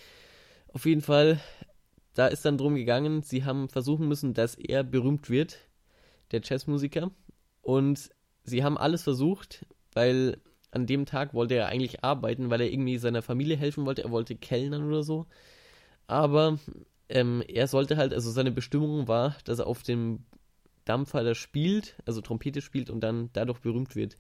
Auf 0.74 0.86
jeden 0.86 1.02
Fall, 1.02 1.40
da 2.14 2.28
ist 2.28 2.46
dann 2.46 2.58
drum 2.58 2.76
gegangen, 2.76 3.24
sie 3.24 3.46
haben 3.46 3.70
versuchen 3.70 4.08
müssen, 4.08 4.34
dass 4.34 4.56
er 4.56 4.84
berühmt 4.84 5.30
wird, 5.30 5.58
der 6.32 6.42
Jazzmusiker. 6.44 7.10
Und 7.62 8.12
sie 8.44 8.64
haben 8.64 8.78
alles 8.78 9.02
versucht, 9.02 9.66
weil 9.94 10.38
an 10.72 10.86
dem 10.86 11.06
Tag 11.06 11.34
wollte 11.34 11.56
er 11.56 11.68
eigentlich 11.68 12.04
arbeiten, 12.04 12.50
weil 12.50 12.62
er 12.62 12.72
irgendwie 12.72 12.98
seiner 12.98 13.22
Familie 13.22 13.58
helfen 13.58 13.86
wollte. 13.86 14.04
Er 14.04 14.12
wollte 14.12 14.36
kellnern 14.36 14.88
oder 14.88 15.02
so. 15.02 15.26
Aber 16.06 16.60
ähm, 17.10 17.44
er 17.48 17.68
sollte 17.68 17.98
halt, 17.98 18.14
also 18.14 18.32
seine 18.32 18.52
Bestimmung 18.52 19.08
war, 19.08 19.36
dass 19.46 19.60
er 19.60 19.68
auf 19.68 19.84
dem 19.84 20.26
Dampfer 20.86 21.24
da 21.24 21.36
spielt, 21.36 21.96
also 22.06 22.22
Trompete 22.22 22.62
spielt 22.62 22.90
und 22.90 23.02
dann 23.02 23.30
dadurch 23.34 23.60
berühmt 23.60 23.96
wird. 23.96 24.18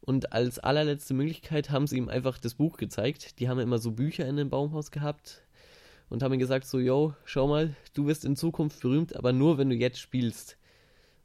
Und 0.00 0.32
als 0.32 0.58
allerletzte 0.58 1.14
Möglichkeit 1.14 1.70
haben 1.70 1.86
sie 1.86 1.98
ihm 1.98 2.08
einfach 2.08 2.38
das 2.38 2.54
Buch 2.54 2.76
gezeigt. 2.76 3.40
Die 3.40 3.48
haben 3.48 3.58
immer 3.58 3.78
so 3.78 3.92
Bücher 3.92 4.26
in 4.26 4.36
dem 4.36 4.48
Baumhaus 4.48 4.90
gehabt 4.90 5.42
und 6.08 6.22
haben 6.22 6.32
ihm 6.32 6.38
gesagt 6.38 6.66
so, 6.66 6.78
yo, 6.78 7.14
schau 7.24 7.46
mal, 7.48 7.74
du 7.94 8.06
wirst 8.06 8.24
in 8.24 8.36
Zukunft 8.36 8.80
berühmt, 8.80 9.16
aber 9.16 9.32
nur 9.32 9.58
wenn 9.58 9.68
du 9.68 9.76
jetzt 9.76 10.00
spielst. 10.00 10.56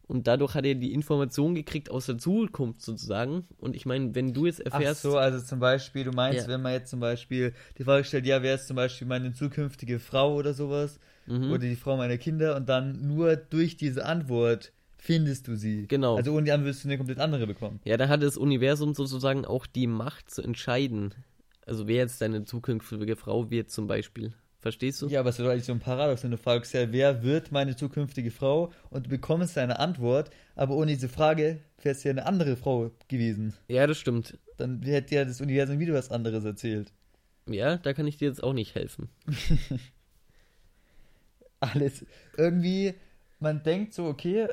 Und 0.05 0.27
dadurch 0.27 0.53
hat 0.53 0.65
er 0.65 0.75
die 0.75 0.93
Information 0.93 1.55
gekriegt 1.55 1.89
aus 1.89 2.07
der 2.07 2.17
Zukunft 2.17 2.81
sozusagen. 2.81 3.45
Und 3.57 3.75
ich 3.75 3.85
meine, 3.85 4.13
wenn 4.15 4.33
du 4.33 4.45
jetzt 4.45 4.61
Ach 4.67 4.73
erfährst, 4.73 5.01
so, 5.03 5.17
also 5.17 5.39
zum 5.43 5.59
Beispiel, 5.59 6.03
du 6.03 6.11
meinst, 6.11 6.41
Ja. 6.41 6.53
wenn 6.53 6.61
man 6.61 6.73
jetzt 6.73 6.89
zum 6.89 6.99
Beispiel 6.99 7.53
die 7.77 7.83
Frage 7.85 8.03
stellt, 8.03 8.25
ja, 8.25 8.43
wer 8.43 8.55
ist 8.55 8.67
zum 8.67 8.75
Beispiel 8.75 9.07
meine 9.07 9.33
zukünftige 9.33 9.99
Frau 9.99 10.35
oder 10.35 10.53
sowas? 10.53 10.99
Mhm. 11.25 11.51
Oder 11.51 11.59
die 11.59 11.77
Frau 11.77 11.95
meiner 11.95 12.17
Kinder 12.17 12.55
und 12.57 12.67
dann 12.67 13.07
nur 13.07 13.37
durch 13.37 13.77
diese 13.77 14.05
Antwort 14.05 14.73
findest 14.97 15.47
du 15.47 15.55
sie. 15.55 15.87
Genau. 15.87 16.17
Also 16.17 16.33
ohne 16.33 16.43
die 16.43 16.51
Antwort 16.51 16.67
wirst 16.71 16.83
du 16.83 16.89
eine 16.89 16.97
komplett 16.97 17.19
andere 17.19 17.47
bekommen. 17.47 17.79
ja, 17.85 17.95
dann 17.95 18.09
hat 18.09 18.21
das 18.21 18.35
Universum 18.37 18.93
sozusagen 18.93 19.45
auch 19.45 19.65
die 19.65 19.87
Macht 19.87 20.29
zu 20.29 20.41
entscheiden. 20.41 21.13
Also 21.65 21.87
wer 21.87 21.95
jetzt 21.97 22.21
deine 22.21 22.43
zukünftige 22.43 23.15
Frau 23.15 23.49
wird 23.49 23.71
zum 23.71 23.87
Beispiel. 23.87 24.33
Verstehst 24.63 25.01
du? 25.01 25.09
Ja, 25.09 25.19
aber 25.19 25.29
es 25.29 25.37
ist 25.37 25.45
doch 25.45 25.51
eigentlich 25.51 25.65
so 25.65 25.73
ein 25.73 25.81
Paradox, 25.81 26.23
wenn 26.23 26.31
du 26.31 26.37
fragst, 26.37 26.73
ja, 26.73 26.89
wer 26.93 27.21
wird 27.21 27.51
meine 27.51 27.75
zukünftige 27.75 28.31
Frau? 28.31 28.71
Und 28.89 29.07
du 29.07 29.09
bekommst 29.09 29.57
eine 29.57 29.77
Antwort, 29.77 30.29
aber 30.55 30.77
ohne 30.77 30.93
diese 30.93 31.09
Frage 31.09 31.59
wäre 31.81 31.93
es 31.93 32.01
ja 32.05 32.11
eine 32.11 32.25
andere 32.25 32.55
Frau 32.55 32.89
gewesen. 33.09 33.53
Ja, 33.67 33.85
das 33.87 33.97
stimmt. 33.97 34.39
Dann 34.55 34.81
hätte 34.83 35.15
ja 35.15 35.25
das 35.25 35.41
Universum 35.41 35.79
wieder 35.79 35.93
was 35.93 36.11
anderes 36.11 36.45
erzählt. 36.45 36.93
Ja, 37.45 37.75
da 37.75 37.91
kann 37.91 38.07
ich 38.07 38.15
dir 38.15 38.29
jetzt 38.29 38.41
auch 38.41 38.53
nicht 38.53 38.73
helfen. 38.73 39.09
Alles. 41.59 42.05
Irgendwie, 42.37 42.93
man 43.41 43.63
denkt 43.63 43.93
so, 43.93 44.05
okay, 44.05 44.47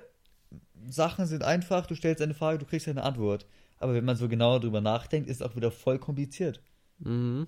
Sachen 0.88 1.26
sind 1.26 1.44
einfach, 1.44 1.86
du 1.86 1.94
stellst 1.94 2.20
eine 2.20 2.34
Frage, 2.34 2.58
du 2.58 2.66
kriegst 2.66 2.88
eine 2.88 3.04
Antwort. 3.04 3.46
Aber 3.78 3.94
wenn 3.94 4.04
man 4.04 4.16
so 4.16 4.28
genauer 4.28 4.58
drüber 4.58 4.80
nachdenkt, 4.80 5.28
ist 5.30 5.40
es 5.40 5.42
auch 5.42 5.54
wieder 5.54 5.70
voll 5.70 6.00
kompliziert. 6.00 6.60
Mhm. 6.98 7.46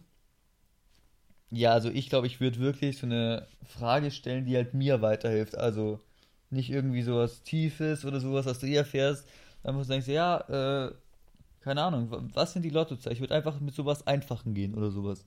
Ja, 1.53 1.73
also 1.73 1.91
ich 1.91 2.09
glaube, 2.09 2.27
ich 2.27 2.41
würde 2.41 2.59
wirklich 2.61 2.99
so 2.99 3.07
eine 3.07 3.47
Frage 3.63 4.11
stellen, 4.11 4.47
die 4.47 4.57
halt 4.57 4.73
mir 4.75 5.03
weiterhilft. 5.03 5.57
Also 5.57 6.01
nicht 6.51 6.71
irgendwie 6.71 7.03
sowas 7.03 7.43
Tiefes 7.43 8.05
oder 8.05 8.21
sowas, 8.21 8.47
was 8.47 8.59
du 8.61 8.67
eher 8.67 8.81
erfährst. 8.81 9.29
Dann 9.63 9.75
musst 9.75 9.91
du 9.91 9.93
denkst, 9.93 10.09
ja, 10.09 10.89
äh, 10.89 10.93
keine 11.61 11.83
Ahnung, 11.83 12.11
wa- 12.11 12.23
was 12.35 12.53
sind 12.55 12.63
die 12.65 12.71
Lottozahlen? 12.71 13.15
Ich 13.15 13.21
würde 13.21 13.35
einfach 13.35 13.61
mit 13.61 13.75
sowas 13.75 14.07
Einfachen 14.07 14.55
gehen 14.55 14.75
oder 14.75 14.91
sowas. 14.91 15.27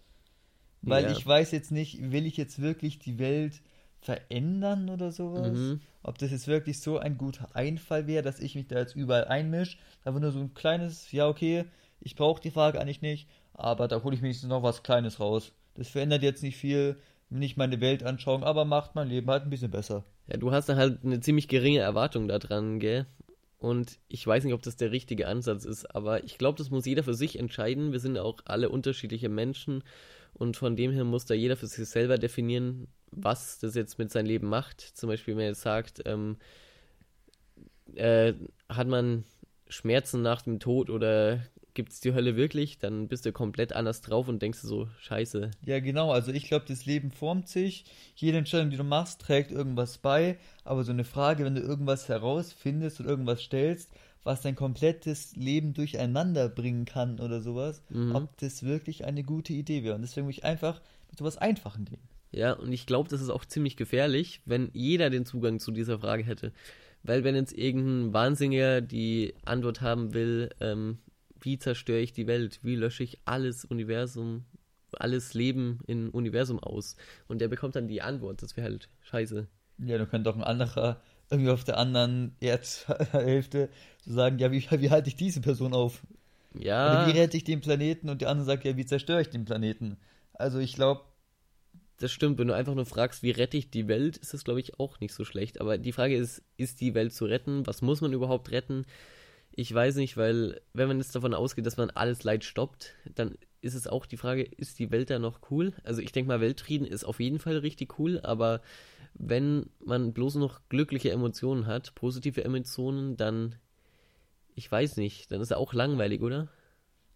Weil 0.84 1.06
Ja. 1.06 1.12
ich 1.12 1.26
weiß 1.26 1.52
jetzt 1.52 1.72
nicht, 1.72 2.12
will 2.12 2.26
ich 2.26 2.38
jetzt 2.38 2.62
wirklich 2.62 3.00
die 3.00 3.20
Welt 3.20 3.62
verändern 4.02 4.90
oder 4.90 5.12
sowas? 5.12 5.52
Mhm. 5.54 5.82
Ob 6.04 6.18
das 6.20 6.32
jetzt 6.32 6.48
wirklich 6.48 6.82
so 6.82 7.00
ein 7.00 7.18
guter 7.18 7.56
Einfall 7.56 8.08
wäre, 8.08 8.24
dass 8.24 8.40
ich 8.40 8.56
mich 8.56 8.68
da 8.68 8.80
jetzt 8.80 8.96
überall 8.96 9.26
einmische. 9.26 9.78
Einfach 10.06 10.22
nur 10.22 10.32
so 10.32 10.40
ein 10.40 10.54
kleines, 10.54 11.12
ja, 11.12 11.28
okay, 11.28 11.66
ich 12.02 12.16
brauche 12.16 12.42
die 12.42 12.52
Frage 12.52 12.80
eigentlich 12.82 13.02
nicht, 13.02 13.28
aber 13.54 13.88
da 13.88 14.04
hole 14.04 14.16
ich 14.16 14.22
wenigstens 14.22 14.50
noch 14.50 14.64
was 14.64 14.84
Kleines 14.84 15.20
raus. 15.20 15.52
Das 15.76 15.90
verändert 15.90 16.24
jetzt 16.24 16.44
nicht 16.44 16.58
viel, 16.58 16.98
nicht 17.30 17.58
meine 17.58 17.82
Weltanschauung, 17.82 18.44
aber 18.44 18.66
macht 18.66 18.96
mein 18.96 19.10
Leben 19.10 19.30
halt 19.30 19.44
ein 19.44 19.50
bisschen 19.50 19.72
besser. 19.72 20.04
Ja, 20.28 20.38
du 20.38 20.52
hast 20.52 20.70
da 20.70 20.76
halt 20.76 21.04
eine 21.04 21.20
ziemlich 21.20 21.48
geringe 21.48 21.80
Erwartung 21.80 22.28
da 22.28 22.40
dran, 22.40 22.80
gell? 22.80 23.06
Und 23.58 24.00
ich 24.08 24.26
weiß 24.26 24.44
nicht, 24.44 24.54
ob 24.54 24.62
das 24.62 24.76
der 24.76 24.92
richtige 24.92 25.28
Ansatz 25.28 25.66
ist, 25.66 25.96
aber 25.96 26.24
ich 26.24 26.38
glaube, 26.38 26.58
das 26.58 26.70
muss 26.70 26.86
jeder 26.86 27.04
für 27.04 27.14
sich 27.14 27.40
entscheiden. 27.40 27.92
Wir 27.92 28.00
sind 28.00 28.18
auch 28.18 28.40
alle 28.46 28.70
unterschiedliche 28.70 29.30
Menschen 29.30 29.84
und 30.34 30.58
von 30.58 30.76
dem 30.76 30.92
her 30.92 31.04
muss 31.04 31.26
da 31.26 31.34
jeder 31.34 31.56
für 31.56 31.68
sich 31.68 31.88
selber 31.88 32.18
definieren, 32.18 32.88
was 33.12 33.60
das 33.60 33.76
jetzt 33.76 33.98
mit 33.98 34.12
seinem 34.12 34.28
Leben 34.28 34.48
macht. 34.48 34.82
Zum 34.82 35.10
Beispiel, 35.10 35.36
wenn 35.36 35.44
er 35.44 35.50
jetzt 35.50 35.62
sagt, 35.62 36.04
ähm, 36.06 36.38
äh, 37.96 38.34
hat 38.70 38.88
man 38.88 39.24
Schmerzen 39.68 40.22
nach 40.22 40.42
dem 40.42 40.60
Tod 40.60 40.90
oder 40.90 41.40
gibt 41.76 41.92
es 41.92 42.00
die 42.00 42.14
Hölle 42.14 42.36
wirklich, 42.36 42.80
dann 42.80 43.08
bist 43.08 43.26
du 43.26 43.32
komplett 43.32 43.74
anders 43.74 44.02
drauf 44.02 44.28
und 44.28 44.42
denkst 44.42 44.62
du 44.62 44.68
so, 44.68 44.88
scheiße. 45.02 45.52
Ja, 45.66 45.80
genau, 45.80 46.12
also 46.12 46.32
ich 46.32 46.48
glaube, 46.48 46.66
das 46.68 46.86
Leben 46.88 47.12
formt 47.12 47.48
sich. 47.48 47.86
Jede 48.16 48.40
Entscheidung, 48.40 48.72
die 48.72 48.78
du 48.78 48.84
machst, 48.84 49.22
trägt 49.22 49.52
irgendwas 49.52 50.00
bei. 50.00 50.38
Aber 50.64 50.84
so 50.84 50.92
eine 50.92 51.04
Frage, 51.04 51.46
wenn 51.46 51.56
du 51.56 51.62
irgendwas 51.62 52.10
herausfindest 52.10 53.00
und 53.02 53.06
irgendwas 53.06 53.42
stellst, 53.42 53.92
was 54.24 54.42
dein 54.42 54.56
komplettes 54.56 55.36
Leben 55.36 55.74
durcheinander 55.76 56.50
bringen 56.50 56.86
kann 56.86 57.20
oder 57.20 57.42
sowas, 57.42 57.84
Mhm. 57.90 58.16
ob 58.16 58.38
das 58.40 58.64
wirklich 58.64 59.06
eine 59.06 59.24
gute 59.24 59.54
Idee 59.54 59.84
wäre. 59.84 59.94
Und 59.96 60.02
deswegen 60.02 60.26
würde 60.26 60.38
ich 60.40 60.44
einfach 60.46 60.82
mit 61.10 61.20
sowas 61.20 61.38
Einfachen 61.38 61.86
gehen. 61.86 62.02
Ja, 62.32 62.54
und 62.54 62.74
ich 62.74 62.86
glaube, 62.88 63.08
das 63.10 63.22
ist 63.22 63.30
auch 63.30 63.46
ziemlich 63.46 63.78
gefährlich, 63.78 64.42
wenn 64.46 64.70
jeder 64.74 65.10
den 65.10 65.26
Zugang 65.26 65.60
zu 65.60 65.72
dieser 65.72 66.00
Frage 66.00 66.24
hätte. 66.24 66.52
Weil 67.04 67.24
wenn 67.24 67.36
jetzt 67.36 67.56
irgendein 67.56 68.14
Wahnsinniger 68.14 68.82
die 68.82 69.36
Antwort 69.46 69.82
haben 69.82 70.14
will, 70.16 70.50
ähm, 70.60 70.98
wie 71.46 71.58
zerstöre 71.58 72.00
ich 72.00 72.14
die 72.14 72.28
Welt, 72.28 72.60
wie 72.64 72.76
lösche 72.76 73.04
ich 73.04 73.20
alles 73.26 73.66
Universum 73.66 74.46
alles 74.98 75.34
Leben 75.34 75.80
im 75.88 76.10
Universum 76.10 76.60
aus? 76.60 76.96
Und 77.28 77.40
der 77.40 77.48
bekommt 77.48 77.76
dann 77.76 77.88
die 77.88 78.02
Antwort. 78.02 78.42
Das 78.42 78.56
wäre 78.56 78.66
halt 78.66 78.90
scheiße. 79.02 79.48
Ja, 79.80 79.98
du 79.98 80.06
könntest 80.06 80.28
doch 80.28 80.40
ein 80.40 80.44
anderer 80.44 81.02
irgendwie 81.30 81.50
auf 81.50 81.64
der 81.64 81.78
anderen 81.78 82.36
Erdhälfte 82.40 83.70
so 84.06 84.14
sagen, 84.14 84.40
ja, 84.40 84.52
wie, 84.52 84.66
wie 84.70 84.90
halte 84.90 85.10
ich 85.10 85.16
diese 85.16 85.42
Person 85.42 85.74
auf? 85.74 86.02
Ja. 86.54 87.04
Oder 87.04 87.14
wie 87.14 87.20
rette 87.20 87.38
ich 87.38 87.44
den 87.44 87.62
Planeten? 87.62 88.10
Und 88.10 88.22
der 88.22 88.30
andere 88.30 88.46
sagt, 88.46 88.64
ja, 88.64 88.78
wie 88.78 88.86
zerstöre 88.86 89.22
ich 89.22 89.30
den 89.30 89.46
Planeten? 89.46 89.98
Also 90.34 90.60
ich 90.60 90.74
glaube, 90.74 91.02
das 91.98 92.12
stimmt, 92.12 92.38
wenn 92.38 92.48
du 92.48 92.56
einfach 92.56 92.76
nur 92.76 92.86
fragst, 92.86 93.24
wie 93.24 93.32
rette 93.32 93.58
ich 93.58 93.72
die 93.72 93.88
Welt, 93.88 94.18
ist 94.18 94.34
das, 94.34 94.44
glaube 94.44 94.60
ich, 94.60 94.80
auch 94.80 95.00
nicht 95.00 95.14
so 95.14 95.26
schlecht. 95.26 95.60
Aber 95.62 95.78
die 95.78 95.92
Frage 95.92 96.16
ist, 96.16 96.44
ist 96.58 96.82
die 96.82 96.94
Welt 96.94 97.14
zu 97.14 97.26
retten? 97.26 97.66
Was 97.66 97.82
muss 97.82 98.02
man 98.02 98.14
überhaupt 98.14 98.52
retten? 98.52 98.86
Ich 99.58 99.74
weiß 99.74 99.96
nicht, 99.96 100.18
weil 100.18 100.62
wenn 100.74 100.90
man 100.90 100.98
jetzt 100.98 101.16
davon 101.16 101.34
ausgeht, 101.34 101.66
dass 101.66 101.78
man 101.78 101.90
alles 101.90 102.24
Leid 102.24 102.44
stoppt, 102.44 102.94
dann 103.16 103.38
ist 103.62 103.74
es 103.74 103.88
auch 103.88 104.06
die 104.06 104.18
Frage, 104.18 104.44
ist 104.44 104.80
die 104.80 104.92
Welt 104.92 105.10
da 105.10 105.18
noch 105.18 105.40
cool? 105.50 105.74
Also 105.84 106.02
ich 106.02 106.12
denke 106.12 106.28
mal, 106.28 106.42
Weltfrieden 106.42 106.86
ist 106.86 107.06
auf 107.06 107.22
jeden 107.22 107.40
Fall 107.40 107.58
richtig 107.58 107.98
cool, 107.98 108.20
aber 108.22 108.62
wenn 109.14 109.70
man 109.80 110.12
bloß 110.12 110.36
noch 110.36 110.60
glückliche 110.68 111.12
Emotionen 111.12 111.68
hat, 111.68 111.96
positive 111.96 112.44
Emotionen, 112.44 113.16
dann, 113.16 113.56
ich 114.56 114.70
weiß 114.70 114.98
nicht, 114.98 115.32
dann 115.32 115.40
ist 115.40 115.52
er 115.52 115.58
auch 115.58 115.74
langweilig, 115.74 116.22
oder? 116.22 116.50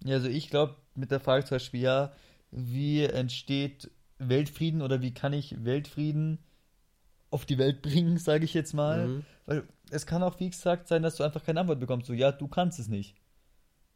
Ja, 0.05 0.15
also 0.15 0.29
ich 0.29 0.49
glaube 0.49 0.75
mit 0.95 1.11
der 1.11 1.19
Frage 1.19 1.43
zum 1.43 1.55
Beispiel, 1.55 1.81
ja, 1.81 2.13
wie 2.51 3.03
entsteht 3.03 3.91
Weltfrieden 4.17 4.81
oder 4.81 5.01
wie 5.01 5.13
kann 5.13 5.33
ich 5.33 5.65
Weltfrieden 5.65 6.39
auf 7.31 7.45
die 7.45 7.57
Welt 7.57 7.81
bringen, 7.81 8.17
sage 8.17 8.45
ich 8.45 8.53
jetzt 8.53 8.73
mal. 8.73 9.07
Mhm. 9.07 9.25
Weil 9.45 9.67
es 9.91 10.05
kann 10.05 10.23
auch, 10.23 10.39
wie 10.39 10.49
gesagt, 10.49 10.87
sein, 10.87 11.03
dass 11.03 11.15
du 11.15 11.23
einfach 11.23 11.43
keine 11.43 11.59
Antwort 11.59 11.79
bekommst. 11.79 12.07
So, 12.07 12.13
ja, 12.13 12.31
du 12.31 12.47
kannst 12.47 12.79
es 12.79 12.87
nicht. 12.87 13.15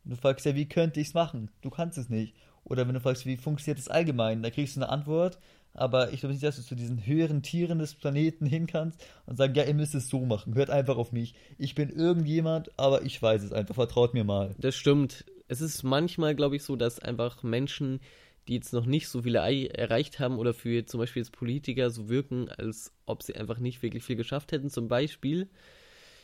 Und 0.04 0.12
du 0.12 0.16
fragst 0.18 0.46
ja, 0.46 0.56
wie 0.56 0.68
könnte 0.68 1.00
ich 1.00 1.08
es 1.08 1.14
machen? 1.14 1.50
Du 1.62 1.70
kannst 1.70 1.98
es 1.98 2.10
nicht. 2.10 2.36
Oder 2.64 2.88
wenn 2.88 2.94
du 2.94 3.02
fragst, 3.02 3.26
wie 3.26 3.38
funktioniert 3.38 3.80
es 3.80 3.88
allgemein, 3.88 4.42
da 4.42 4.50
kriegst 4.50 4.76
du 4.76 4.82
eine 4.82 4.90
Antwort, 4.90 5.40
aber 5.74 6.14
ich 6.14 6.22
glaube 6.22 6.34
nicht, 6.34 6.44
dass 6.44 6.56
du 6.56 6.62
zu 6.62 6.76
diesen 6.76 7.06
höheren 7.06 7.42
Tieren 7.42 7.80
des 7.80 7.96
Planeten 7.96 8.46
hin 8.46 8.68
kannst 8.68 9.06
und 9.26 9.38
sagen, 9.38 9.56
ja, 9.56 9.64
ihr 9.64 9.74
müsst 9.74 9.96
es 9.96 10.08
so 10.08 10.26
machen, 10.26 10.56
hört 10.56 10.70
einfach 10.70 10.98
auf 10.98 11.12
mich. 11.12 11.36
Ich 11.58 11.76
bin 11.76 11.90
irgendjemand, 11.90 12.72
aber 12.78 13.04
ich 13.04 13.22
weiß 13.22 13.44
es 13.44 13.52
einfach, 13.52 13.76
vertraut 13.76 14.14
mir 14.14 14.24
mal. 14.24 14.56
Das 14.60 14.76
stimmt. 14.76 15.26
Es 15.48 15.62
ist 15.62 15.84
manchmal, 15.84 16.36
glaube 16.36 16.56
ich, 16.56 16.64
so, 16.64 16.76
dass 16.76 17.00
einfach 17.00 17.44
Menschen 17.44 18.00
die 18.48 18.56
jetzt 18.56 18.74
noch 18.74 18.86
nicht 18.86 19.08
so 19.08 19.22
viele 19.22 19.40
erreicht 19.40 20.20
haben 20.20 20.38
oder 20.38 20.54
für 20.54 20.86
zum 20.86 21.00
Beispiel 21.00 21.22
jetzt 21.22 21.32
Politiker 21.32 21.90
so 21.90 22.10
wirken, 22.10 22.50
als 22.50 22.92
ob 23.06 23.24
sie 23.24 23.36
einfach 23.36 23.60
nicht 23.60 23.82
wirklich 23.82 24.04
viel 24.04 24.16
geschafft 24.16 24.52
hätten. 24.52 24.70
Zum 24.70 24.88
Beispiel, 24.88 25.50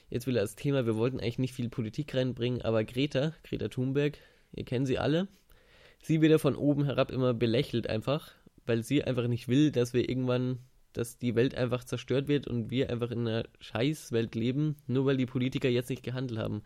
jetzt 0.10 0.28
wieder 0.28 0.42
als 0.42 0.56
Thema, 0.56 0.86
wir 0.86 0.96
wollten 0.96 1.20
eigentlich 1.20 1.40
nicht 1.40 1.54
viel 1.54 1.70
Politik 1.70 2.16
reinbringen, 2.16 2.62
aber 2.62 2.84
Greta, 2.84 3.34
Greta 3.44 3.68
Thunberg, 3.68 4.18
ihr 4.54 4.66
kennt 4.66 4.88
sie 4.88 4.98
alle, 4.98 5.28
sie 6.02 6.22
wird 6.22 6.32
ja 6.32 6.38
von 6.38 6.56
oben 6.56 6.86
herab 6.86 7.12
immer 7.12 7.34
belächelt 7.34 7.88
einfach, 7.88 8.32
weil 8.66 8.84
sie 8.84 9.04
einfach 9.04 9.28
nicht 9.28 9.48
will, 9.48 9.72
dass 9.72 9.94
wir 9.94 10.10
irgendwann, 10.10 10.60
dass 10.94 11.18
die 11.18 11.36
Welt 11.36 11.56
einfach 11.56 11.84
zerstört 11.84 12.28
wird 12.28 12.48
und 12.48 12.72
wir 12.72 12.90
einfach 12.90 13.12
in 13.12 13.28
einer 13.28 13.44
Scheißwelt 13.60 14.36
leben, 14.36 14.76
nur 14.88 15.06
weil 15.06 15.18
die 15.18 15.26
Politiker 15.26 15.70
jetzt 15.70 15.90
nicht 15.90 16.04
gehandelt 16.04 16.40
haben. 16.40 16.64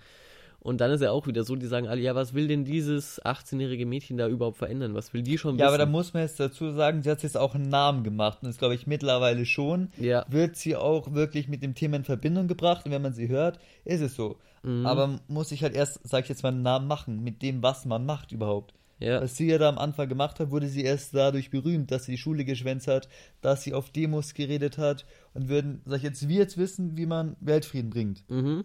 Und 0.63 0.79
dann 0.79 0.91
ist 0.91 1.01
ja 1.01 1.11
auch 1.11 1.27
wieder 1.27 1.43
so, 1.43 1.57
die 1.57 1.67
sagen 1.67 1.87
alle, 1.87 2.01
ja, 2.01 2.15
was 2.15 2.33
will 2.33 2.47
denn 2.47 2.63
dieses 2.63 3.21
18-jährige 3.21 3.85
Mädchen 3.85 4.15
da 4.15 4.29
überhaupt 4.29 4.57
verändern? 4.57 4.93
Was 4.95 5.13
will 5.13 5.21
die 5.21 5.37
schon 5.37 5.55
wissen? 5.55 5.59
Ja, 5.59 5.67
aber 5.67 5.77
da 5.77 5.85
muss 5.85 6.13
man 6.13 6.23
jetzt 6.23 6.39
dazu 6.39 6.71
sagen, 6.71 7.03
sie 7.03 7.11
hat 7.11 7.21
jetzt 7.21 7.35
auch 7.35 7.53
einen 7.53 7.67
Namen 7.67 8.03
gemacht. 8.03 8.39
Und 8.41 8.47
das 8.47 8.57
glaube 8.59 8.73
ich 8.73 8.87
mittlerweile 8.87 9.45
schon. 9.45 9.89
Ja. 9.99 10.25
Wird 10.29 10.55
sie 10.55 10.77
auch 10.77 11.13
wirklich 11.13 11.49
mit 11.49 11.63
dem 11.63 11.75
Thema 11.75 11.97
in 11.97 12.05
Verbindung 12.05 12.47
gebracht. 12.47 12.85
Und 12.85 12.93
wenn 12.93 13.01
man 13.01 13.13
sie 13.13 13.27
hört, 13.27 13.59
ist 13.83 13.99
es 13.99 14.15
so. 14.15 14.37
Mhm. 14.63 14.85
Aber 14.85 15.19
muss 15.27 15.51
ich 15.51 15.63
halt 15.63 15.75
erst, 15.75 15.99
sag 16.07 16.23
ich 16.23 16.29
jetzt 16.29 16.43
mal, 16.43 16.53
einen 16.53 16.61
Namen 16.61 16.87
machen. 16.87 17.21
Mit 17.21 17.41
dem, 17.41 17.61
was 17.61 17.83
man 17.83 18.05
macht 18.05 18.31
überhaupt. 18.31 18.73
Ja. 18.99 19.21
Was 19.21 19.35
sie 19.35 19.47
ja 19.47 19.57
da 19.57 19.67
am 19.67 19.77
Anfang 19.77 20.07
gemacht 20.07 20.39
hat, 20.39 20.49
wurde 20.49 20.67
sie 20.67 20.85
erst 20.85 21.13
dadurch 21.13 21.49
berühmt, 21.49 21.91
dass 21.91 22.05
sie 22.05 22.13
die 22.13 22.17
Schule 22.17 22.45
geschwänzt 22.45 22.87
hat, 22.87 23.09
dass 23.41 23.63
sie 23.63 23.73
auf 23.73 23.89
Demos 23.89 24.33
geredet 24.33 24.77
hat. 24.77 25.05
Und 25.33 25.49
würden, 25.49 25.81
sag 25.85 25.97
ich 25.97 26.03
jetzt, 26.03 26.29
wir 26.29 26.37
jetzt 26.37 26.57
wissen, 26.57 26.95
wie 26.95 27.05
man 27.05 27.35
Weltfrieden 27.41 27.89
bringt. 27.89 28.23
Mhm 28.29 28.63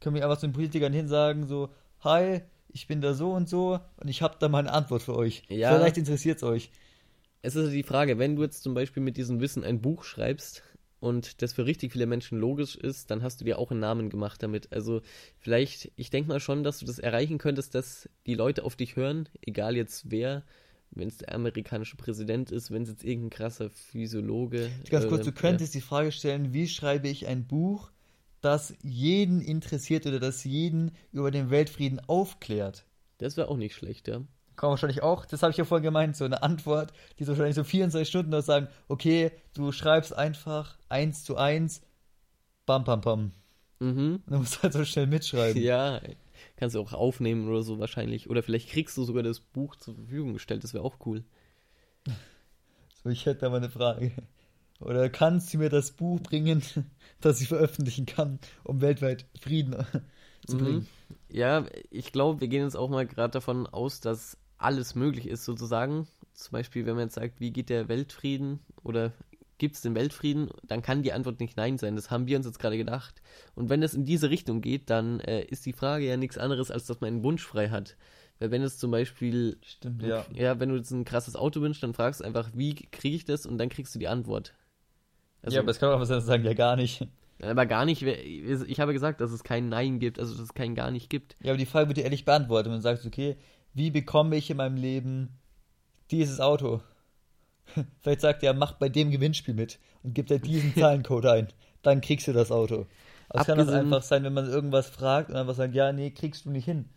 können 0.00 0.14
wir 0.14 0.24
einfach 0.24 0.38
zu 0.38 0.46
den 0.46 0.52
Politikern 0.52 0.92
hin 0.92 1.08
sagen, 1.08 1.46
so, 1.46 1.70
hi, 2.00 2.40
ich 2.72 2.86
bin 2.86 3.00
da 3.00 3.14
so 3.14 3.32
und 3.32 3.48
so 3.48 3.80
und 3.96 4.08
ich 4.08 4.22
habe 4.22 4.36
da 4.38 4.48
mal 4.48 4.60
eine 4.60 4.72
Antwort 4.72 5.02
für 5.02 5.16
euch. 5.16 5.42
Ja. 5.48 5.74
Vielleicht 5.76 5.98
interessiert 5.98 6.38
es 6.38 6.42
euch. 6.42 6.70
Es 7.42 7.56
ist 7.56 7.72
die 7.72 7.82
Frage, 7.82 8.18
wenn 8.18 8.36
du 8.36 8.42
jetzt 8.42 8.62
zum 8.62 8.74
Beispiel 8.74 9.02
mit 9.02 9.16
diesem 9.16 9.40
Wissen 9.40 9.64
ein 9.64 9.80
Buch 9.80 10.04
schreibst 10.04 10.62
und 11.00 11.40
das 11.42 11.54
für 11.54 11.64
richtig 11.64 11.92
viele 11.92 12.06
Menschen 12.06 12.38
logisch 12.38 12.76
ist, 12.76 13.10
dann 13.10 13.22
hast 13.22 13.40
du 13.40 13.44
dir 13.44 13.58
auch 13.58 13.70
einen 13.70 13.80
Namen 13.80 14.10
gemacht 14.10 14.42
damit. 14.42 14.72
Also 14.72 15.00
vielleicht, 15.38 15.90
ich 15.96 16.10
denke 16.10 16.28
mal 16.28 16.40
schon, 16.40 16.62
dass 16.62 16.78
du 16.78 16.86
das 16.86 16.98
erreichen 16.98 17.38
könntest, 17.38 17.74
dass 17.74 18.08
die 18.26 18.34
Leute 18.34 18.64
auf 18.64 18.76
dich 18.76 18.96
hören, 18.96 19.28
egal 19.40 19.76
jetzt 19.76 20.10
wer, 20.10 20.44
wenn 20.90 21.08
es 21.08 21.18
der 21.18 21.34
amerikanische 21.34 21.96
Präsident 21.96 22.50
ist, 22.50 22.70
wenn 22.70 22.82
es 22.82 22.90
jetzt 22.90 23.04
irgendein 23.04 23.30
krasser 23.30 23.70
Physiologe. 23.70 24.70
Ganz 24.90 25.06
kurz, 25.08 25.22
äh, 25.22 25.24
du 25.24 25.32
könntest 25.32 25.74
ja. 25.74 25.80
die 25.80 25.86
Frage 25.86 26.12
stellen, 26.12 26.52
wie 26.52 26.68
schreibe 26.68 27.08
ich 27.08 27.26
ein 27.26 27.46
Buch, 27.46 27.90
das 28.40 28.74
jeden 28.82 29.40
interessiert 29.40 30.06
oder 30.06 30.20
das 30.20 30.44
jeden 30.44 30.92
über 31.12 31.30
den 31.30 31.50
Weltfrieden 31.50 32.00
aufklärt. 32.00 32.84
Das 33.18 33.36
wäre 33.36 33.48
auch 33.48 33.56
nicht 33.56 33.74
schlecht, 33.74 34.08
ja. 34.08 34.22
Kann 34.56 34.70
wahrscheinlich 34.70 35.02
auch, 35.02 35.24
das 35.24 35.42
habe 35.42 35.52
ich 35.52 35.56
ja 35.56 35.64
vorhin 35.64 35.84
gemeint, 35.84 36.16
so 36.16 36.24
eine 36.24 36.42
Antwort, 36.42 36.92
die 37.18 37.24
so 37.24 37.32
wahrscheinlich 37.32 37.56
so 37.56 37.64
24 37.64 38.08
Stunden 38.08 38.30
noch 38.30 38.42
sagen, 38.42 38.68
okay, 38.88 39.30
du 39.54 39.72
schreibst 39.72 40.14
einfach 40.14 40.78
eins 40.88 41.24
zu 41.24 41.36
eins, 41.36 41.82
bam, 42.66 42.84
bam, 42.84 43.00
bam. 43.00 43.32
Mhm. 43.78 44.22
Und 44.26 44.30
du 44.30 44.38
musst 44.38 44.62
halt 44.62 44.72
so 44.72 44.84
schnell 44.84 45.06
mitschreiben. 45.06 45.60
Ja, 45.62 46.00
kannst 46.56 46.74
du 46.74 46.80
auch 46.80 46.92
aufnehmen 46.92 47.48
oder 47.48 47.62
so 47.62 47.78
wahrscheinlich. 47.78 48.28
Oder 48.28 48.42
vielleicht 48.42 48.68
kriegst 48.68 48.96
du 48.96 49.04
sogar 49.04 49.22
das 49.22 49.40
Buch 49.40 49.76
zur 49.76 49.94
Verfügung 49.94 50.34
gestellt, 50.34 50.64
das 50.64 50.74
wäre 50.74 50.84
auch 50.84 50.96
cool. 51.06 51.24
So, 53.02 53.08
ich 53.08 53.24
hätte 53.24 53.40
da 53.40 53.50
mal 53.50 53.56
eine 53.56 53.70
Frage. 53.70 54.12
Oder 54.80 55.10
kannst 55.10 55.52
du 55.52 55.58
mir 55.58 55.68
das 55.68 55.92
Buch 55.92 56.20
bringen, 56.20 56.62
das 57.20 57.40
ich 57.40 57.48
veröffentlichen 57.48 58.06
kann, 58.06 58.38
um 58.64 58.80
weltweit 58.80 59.26
Frieden 59.40 59.76
zu 60.46 60.56
mhm. 60.56 60.60
bringen? 60.60 60.86
Ja, 61.28 61.66
ich 61.90 62.12
glaube, 62.12 62.40
wir 62.40 62.48
gehen 62.48 62.64
jetzt 62.64 62.76
auch 62.76 62.88
mal 62.88 63.06
gerade 63.06 63.32
davon 63.32 63.66
aus, 63.66 64.00
dass 64.00 64.36
alles 64.58 64.94
möglich 64.94 65.26
ist, 65.28 65.44
sozusagen. 65.44 66.06
Zum 66.34 66.52
Beispiel, 66.52 66.86
wenn 66.86 66.94
man 66.94 67.04
jetzt 67.04 67.14
sagt, 67.14 67.40
wie 67.40 67.50
geht 67.50 67.68
der 67.68 67.88
Weltfrieden 67.88 68.60
oder 68.82 69.12
gibt 69.58 69.76
es 69.76 69.82
den 69.82 69.94
Weltfrieden, 69.94 70.48
dann 70.62 70.80
kann 70.80 71.02
die 71.02 71.12
Antwort 71.12 71.38
nicht 71.38 71.56
Nein 71.56 71.76
sein. 71.76 71.94
Das 71.94 72.10
haben 72.10 72.26
wir 72.26 72.36
uns 72.36 72.46
jetzt 72.46 72.58
gerade 72.58 72.78
gedacht. 72.78 73.20
Und 73.54 73.68
wenn 73.68 73.82
es 73.82 73.94
in 73.94 74.06
diese 74.06 74.30
Richtung 74.30 74.62
geht, 74.62 74.88
dann 74.88 75.20
äh, 75.20 75.42
ist 75.42 75.66
die 75.66 75.74
Frage 75.74 76.06
ja 76.06 76.16
nichts 76.16 76.38
anderes, 76.38 76.70
als 76.70 76.86
dass 76.86 77.00
man 77.00 77.08
einen 77.08 77.22
Wunsch 77.22 77.44
frei 77.46 77.68
hat. 77.68 77.96
Weil 78.38 78.50
wenn 78.50 78.62
es 78.62 78.78
zum 78.78 78.90
Beispiel, 78.90 79.58
Stimmt, 79.62 80.02
ja. 80.02 80.24
ja, 80.34 80.58
wenn 80.58 80.70
du 80.70 80.76
jetzt 80.76 80.90
ein 80.90 81.04
krasses 81.04 81.36
Auto 81.36 81.60
wünschst, 81.60 81.82
dann 81.82 81.92
fragst 81.92 82.20
du 82.20 82.24
einfach, 82.24 82.50
wie 82.54 82.74
kriege 82.74 83.14
ich 83.14 83.26
das 83.26 83.44
und 83.44 83.58
dann 83.58 83.68
kriegst 83.68 83.94
du 83.94 83.98
die 83.98 84.08
Antwort. 84.08 84.54
Also, 85.42 85.56
ja, 85.56 85.62
aber 85.62 85.70
es 85.70 85.78
kann 85.78 85.90
auch 85.90 86.00
was 86.00 86.08
sagen, 86.08 86.44
ja 86.44 86.54
gar 86.54 86.76
nicht. 86.76 87.06
Aber 87.42 87.64
gar 87.66 87.86
nicht, 87.86 88.02
ich 88.02 88.80
habe 88.80 88.92
gesagt, 88.92 89.20
dass 89.20 89.32
es 89.32 89.42
kein 89.42 89.70
Nein 89.70 89.98
gibt, 89.98 90.18
also 90.18 90.34
dass 90.34 90.42
es 90.42 90.54
kein 90.54 90.74
gar 90.74 90.90
nicht 90.90 91.08
gibt. 91.08 91.36
Ja, 91.42 91.50
aber 91.50 91.58
die 91.58 91.66
Frage 91.66 91.88
wird 91.88 91.96
dir 91.96 92.04
ehrlich 92.04 92.26
beantwortet. 92.26 92.72
Und 92.72 92.82
sagst, 92.82 93.06
okay, 93.06 93.36
wie 93.72 93.90
bekomme 93.90 94.36
ich 94.36 94.50
in 94.50 94.58
meinem 94.58 94.76
Leben 94.76 95.38
dieses 96.10 96.40
Auto? 96.40 96.82
Vielleicht 98.00 98.20
sagt 98.20 98.42
er, 98.42 98.52
mach 98.52 98.72
bei 98.72 98.88
dem 98.88 99.10
Gewinnspiel 99.10 99.54
mit 99.54 99.78
und 100.02 100.14
gib 100.14 100.26
dir 100.26 100.38
diesen 100.38 100.74
Zahlencode 100.76 101.26
ein. 101.26 101.48
Dann 101.82 102.02
kriegst 102.02 102.28
du 102.28 102.32
das 102.32 102.52
Auto. 102.52 102.86
Aber 103.30 103.40
es 103.40 103.46
kann 103.46 103.58
das 103.58 103.68
einfach 103.68 104.02
sein, 104.02 104.24
wenn 104.24 104.34
man 104.34 104.46
irgendwas 104.46 104.90
fragt 104.90 105.30
und 105.30 105.36
einfach 105.36 105.54
sagt, 105.54 105.74
ja, 105.74 105.92
nee, 105.92 106.10
kriegst 106.10 106.44
du 106.44 106.50
nicht 106.50 106.64
hin. 106.64 106.90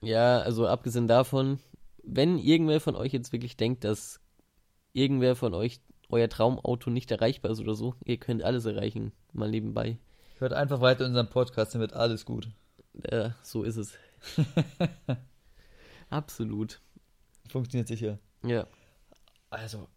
Ja, 0.00 0.38
also 0.40 0.66
abgesehen 0.66 1.06
davon, 1.08 1.58
wenn 2.02 2.38
irgendwer 2.38 2.80
von 2.80 2.96
euch 2.96 3.12
jetzt 3.12 3.32
wirklich 3.32 3.56
denkt, 3.56 3.84
dass 3.84 4.20
irgendwer 4.92 5.36
von 5.36 5.54
euch 5.54 5.80
euer 6.12 6.28
Traumauto 6.28 6.90
nicht 6.90 7.10
erreichbar 7.10 7.50
ist 7.50 7.60
oder 7.60 7.74
so, 7.74 7.94
ihr 8.04 8.18
könnt 8.18 8.42
alles 8.42 8.64
erreichen, 8.64 9.12
mal 9.32 9.50
nebenbei. 9.50 9.98
Hört 10.38 10.52
einfach 10.52 10.80
weiter 10.80 11.04
in 11.04 11.10
unserem 11.10 11.28
Podcast, 11.28 11.74
dann 11.74 11.80
wird 11.80 11.94
alles 11.94 12.24
gut. 12.24 12.48
Ja, 13.10 13.34
so 13.42 13.62
ist 13.62 13.76
es. 13.76 13.94
Absolut. 16.10 16.80
Funktioniert 17.48 17.88
sicher. 17.88 18.18
Ja. 18.44 18.66
Also, 19.50 19.88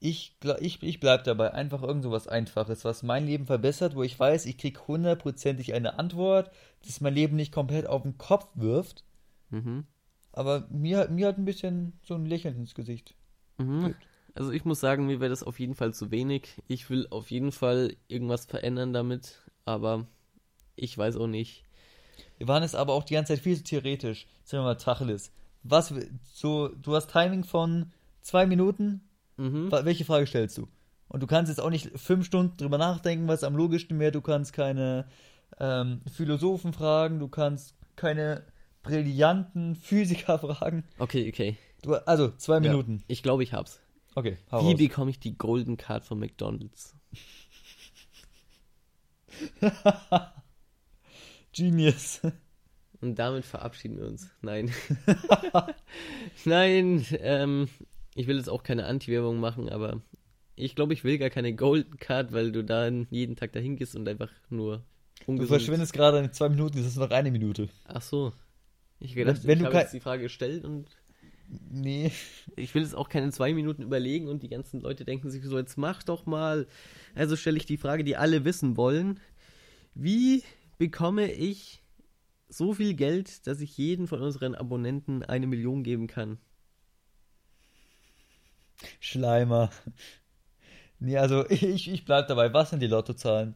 ich, 0.00 0.36
ich, 0.60 0.82
ich 0.82 1.00
bleibe 1.00 1.22
dabei. 1.22 1.52
Einfach 1.54 1.82
irgend 1.82 2.04
so 2.04 2.10
was 2.10 2.28
Einfaches, 2.28 2.84
was 2.84 3.02
mein 3.02 3.26
Leben 3.26 3.46
verbessert, 3.46 3.94
wo 3.94 4.02
ich 4.02 4.18
weiß, 4.18 4.46
ich 4.46 4.58
kriege 4.58 4.80
hundertprozentig 4.86 5.74
eine 5.74 5.98
Antwort, 5.98 6.50
das 6.84 7.00
mein 7.00 7.14
Leben 7.14 7.36
nicht 7.36 7.52
komplett 7.52 7.86
auf 7.86 8.02
den 8.02 8.18
Kopf 8.18 8.48
wirft. 8.54 9.04
Mhm. 9.50 9.86
Aber 10.32 10.66
mir, 10.70 11.08
mir 11.08 11.28
hat 11.28 11.38
ein 11.38 11.44
bisschen 11.44 11.98
so 12.02 12.14
ein 12.14 12.26
Lächeln 12.26 12.56
ins 12.56 12.74
Gesicht. 12.74 13.14
Mhm. 13.58 13.94
Also 14.38 14.52
ich 14.52 14.64
muss 14.64 14.78
sagen, 14.78 15.06
mir 15.06 15.18
wäre 15.18 15.30
das 15.30 15.42
auf 15.42 15.58
jeden 15.58 15.74
Fall 15.74 15.92
zu 15.92 16.12
wenig. 16.12 16.62
Ich 16.68 16.88
will 16.90 17.08
auf 17.10 17.32
jeden 17.32 17.50
Fall 17.50 17.96
irgendwas 18.06 18.46
verändern 18.46 18.92
damit, 18.92 19.40
aber 19.64 20.06
ich 20.76 20.96
weiß 20.96 21.16
auch 21.16 21.26
nicht. 21.26 21.64
Wir 22.36 22.46
waren 22.46 22.62
es 22.62 22.76
aber 22.76 22.92
auch 22.92 23.02
die 23.02 23.14
ganze 23.14 23.34
Zeit 23.34 23.42
viel 23.42 23.56
zu 23.56 23.64
theoretisch. 23.64 24.28
Sagen 24.44 24.62
wir 24.62 24.68
mal 24.68 24.74
Tacheles. 24.76 25.32
Was, 25.64 25.92
so, 26.32 26.68
du 26.68 26.94
hast 26.94 27.10
Timing 27.10 27.42
von 27.42 27.90
zwei 28.20 28.46
Minuten. 28.46 29.00
Mhm. 29.38 29.72
Welche 29.72 30.04
Frage 30.04 30.28
stellst 30.28 30.56
du? 30.56 30.68
Und 31.08 31.20
du 31.20 31.26
kannst 31.26 31.48
jetzt 31.48 31.60
auch 31.60 31.70
nicht 31.70 31.90
fünf 31.98 32.24
Stunden 32.24 32.56
drüber 32.58 32.78
nachdenken, 32.78 33.26
was 33.26 33.42
am 33.42 33.56
logischsten 33.56 33.98
wäre. 33.98 34.12
Du 34.12 34.20
kannst 34.20 34.52
keine 34.52 35.06
ähm, 35.58 36.00
Philosophen 36.12 36.72
fragen, 36.72 37.18
du 37.18 37.26
kannst 37.26 37.74
keine 37.96 38.44
brillanten 38.84 39.74
Physiker 39.74 40.38
fragen. 40.38 40.84
Okay, 41.00 41.28
okay. 41.28 41.56
Du, 41.82 41.94
also, 41.94 42.30
zwei 42.36 42.54
Ja. 42.54 42.60
Minuten. 42.60 43.02
Ich 43.08 43.24
glaube, 43.24 43.42
ich 43.42 43.52
hab's. 43.52 43.80
Okay, 44.18 44.36
hau 44.50 44.62
Wie 44.66 44.72
raus. 44.72 44.78
bekomme 44.78 45.10
ich 45.12 45.20
die 45.20 45.38
Golden 45.38 45.76
Card 45.76 46.04
von 46.04 46.18
McDonalds? 46.18 46.96
Genius. 51.52 52.20
Und 53.00 53.18
damit 53.18 53.44
verabschieden 53.44 53.98
wir 53.98 54.06
uns. 54.06 54.28
Nein. 54.42 54.72
Nein, 56.44 57.06
ähm, 57.20 57.68
ich 58.16 58.26
will 58.26 58.36
jetzt 58.38 58.48
auch 58.48 58.62
keine 58.64 58.86
Anti-Werbung 58.86 59.38
machen, 59.38 59.68
aber 59.68 60.00
ich 60.56 60.74
glaube, 60.74 60.94
ich 60.94 61.04
will 61.04 61.18
gar 61.18 61.30
keine 61.30 61.54
Golden 61.54 61.96
Card, 61.98 62.32
weil 62.32 62.50
du 62.50 62.64
dann 62.64 63.06
jeden 63.10 63.36
Tag 63.36 63.52
dahin 63.52 63.76
gehst 63.76 63.94
und 63.94 64.08
einfach 64.08 64.30
nur 64.50 64.78
Du 65.20 65.32
ungesund... 65.32 65.50
verschwindest 65.60 65.92
gerade 65.92 66.18
in 66.18 66.32
zwei 66.32 66.48
Minuten, 66.48 66.78
das 66.78 66.86
ist 66.86 66.96
noch 66.96 67.10
eine 67.10 67.30
Minute. 67.30 67.68
Ach 67.84 68.02
so. 68.02 68.32
Ich 68.98 69.14
gedacht, 69.14 69.42
Wenn- 69.42 69.48
wenn 69.48 69.58
ich 69.58 69.62
du 69.62 69.66
habe 69.68 69.78
jetzt 69.78 69.94
die 69.94 70.00
Frage 70.00 70.22
gestellt 70.24 70.64
und 70.64 70.88
Nee. 71.70 72.12
ich 72.56 72.74
will 72.74 72.82
jetzt 72.82 72.94
auch 72.94 73.08
keine 73.08 73.30
zwei 73.32 73.54
Minuten 73.54 73.82
überlegen 73.82 74.28
und 74.28 74.42
die 74.42 74.48
ganzen 74.48 74.80
Leute 74.80 75.04
denken 75.04 75.30
sich 75.30 75.44
so, 75.44 75.58
jetzt 75.58 75.78
mach 75.78 76.02
doch 76.02 76.26
mal. 76.26 76.66
Also 77.14 77.36
stelle 77.36 77.56
ich 77.56 77.66
die 77.66 77.78
Frage, 77.78 78.04
die 78.04 78.16
alle 78.16 78.44
wissen 78.44 78.76
wollen. 78.76 79.20
Wie 79.94 80.42
bekomme 80.76 81.32
ich 81.32 81.82
so 82.48 82.74
viel 82.74 82.94
Geld, 82.94 83.46
dass 83.46 83.60
ich 83.60 83.76
jeden 83.76 84.06
von 84.06 84.22
unseren 84.22 84.54
Abonnenten 84.54 85.22
eine 85.22 85.46
Million 85.46 85.82
geben 85.82 86.06
kann? 86.06 86.38
Schleimer. 89.00 89.70
Nee, 91.00 91.16
also 91.16 91.48
ich, 91.48 91.90
ich 91.90 92.04
bleib 92.04 92.28
dabei. 92.28 92.52
Was 92.52 92.70
sind 92.70 92.80
die 92.80 92.86
Lottozahlen? 92.86 93.54